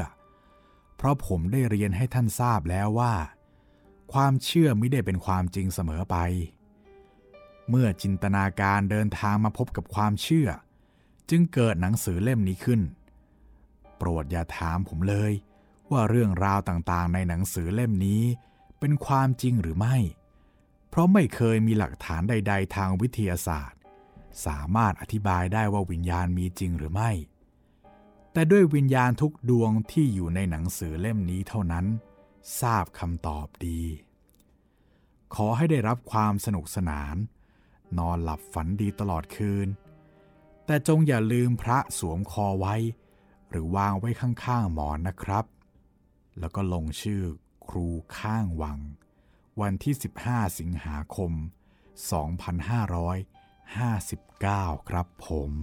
[0.97, 3.13] เพราะผมได้เรียนให้ท่านทราบแล้วว่า
[4.13, 6.17] ความเชื่อไม่ได้เป็นความจริงเสมอไป
[7.69, 10.49] เมื่อจินตนาการเดินทางมาพบกับความเชื่อ
[11.29, 12.81] จึงเกิดหนังสือเล่มนี้ขึ้น
[13.97, 15.31] โปรดอย่าถามผมเลย
[15.91, 18.23] ว่าเรื่องราวต่างๆ ในหนังสือเล่มนี้
[18.79, 19.95] เป็นความจริงหรือไม่
[20.89, 23.79] เพราะไม่เคยมีหลักฐานใด ๆ ทางวิทยาศาสตร์
[24.45, 27.11] สามารถอธิบายได้ว่าวิญญาณมีจริงหรือไม่
[28.31, 31.85] แต่ด้วยวิญญาณทุกดวงที่อยู่ในหนังสือเล่มนี้เท่านั้น
[32.59, 33.81] ทราบคำตอบดี
[35.35, 37.15] ขอให้ได้รับความสนุกสนาน
[37.97, 39.67] นอนหลับฝันดีตลอดคืน
[40.65, 42.75] แต่จงอย่าลืมพระสวมคอไว้
[43.49, 45.45] หรือวางไว้ข้างๆหมอนนะครับ
[46.39, 47.23] แล้วก็ลงชื่อ
[47.67, 47.87] ครู
[48.17, 48.79] ข้างวัง
[49.61, 51.31] วันที่ 15 สิงหาคม
[53.31, 55.53] 2559 ครับผม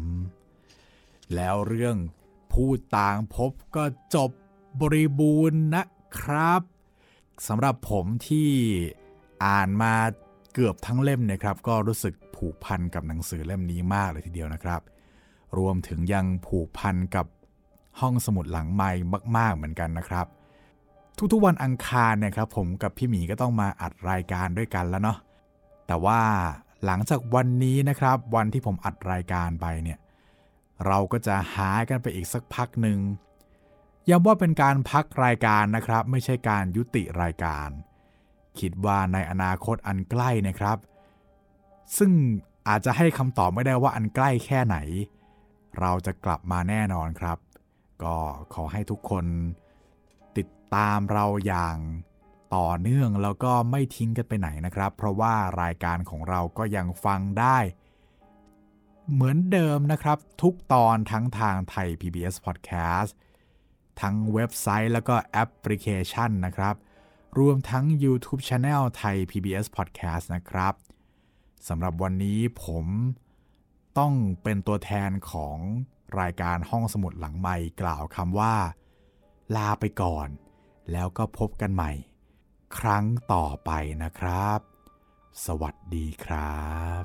[1.34, 1.96] แล้วเรื่อง
[2.52, 4.30] ผู้ต่างพบก็จบ
[4.80, 5.82] บริบูรณ์นะ
[6.16, 6.62] ครับ
[7.48, 8.50] สำหรับผมที่
[9.44, 9.94] อ่านมา
[10.54, 14.80] เกือบทั้งเล่มนะครับ ก็รู้สึกผูกพันกับหนังสือเล่มนี้มากเลยทีเดียวนะครับ
[15.58, 17.26] รวมถึงยังผูกพันกับ
[18.00, 18.90] ห้องสมุดหลังใหม่
[19.36, 20.26] มาก ๆเหมือนกันนะครับ
[21.32, 25.18] ทุกๆวันอังคารเนี่ยครับผมกับพี่หมีก็ต้องมาอัดรายการด้วยกันแล้วเนาะ
[25.86, 26.20] แต่ว่า
[26.84, 29.98] หลังจากวันนี้นะครับ วันที่ผมอัดรายการไปเนี่ย
[30.86, 32.98] เราก็จะหายกันไปอีกสักพักหนึ่ง
[34.10, 37.68] ย้ำว่าเป็นการพักรายการนะครับ ไม่ใช่การยุติรายการ
[38.58, 40.78] คิดว่าในอนาคตอันใกล้นะครับ
[41.96, 42.12] ซึ่ง
[42.68, 44.76] อาจจะให้คำตอบไม่ได้ว่าอันใกล้แค่ไหน
[45.80, 47.38] เราจะกลับมาแน่นอนครับ
[48.02, 48.16] ก็
[48.54, 49.24] ขอให้ทุกคน
[50.36, 51.76] ติดตามเราอย่าง
[52.56, 57.58] ต่อเนื่องแล้วก็ไม่ทิ้งกันไปไหนนะครับ เพราะว่ารายการของเราก็ยังฟังได้
[59.12, 63.10] เหมือนเดิมนะครับ ทุกตอนทั้งทางไทย PBS Podcast
[64.00, 66.74] ทั้งเว็บไซต์แล้วก็แอปพลิเคชันนะครับ
[67.38, 70.74] รวมทั้ง YouTube Channel ไทย PBS Podcast นะครับ
[71.68, 72.86] สำหรับวันนี้ผม
[73.98, 75.56] ต้องเป็นตัวแทนของ
[76.20, 78.54] รายการห้องสมุดหลังใหม่กล่าวคำว่า
[79.56, 80.28] ลาไปก่อน
[80.92, 81.92] แล้วก็พบกันใหม่
[82.78, 83.70] ครั้งต่อไป
[84.02, 84.60] นะครับ
[85.46, 86.62] สวัสดีครั
[87.02, 87.04] บ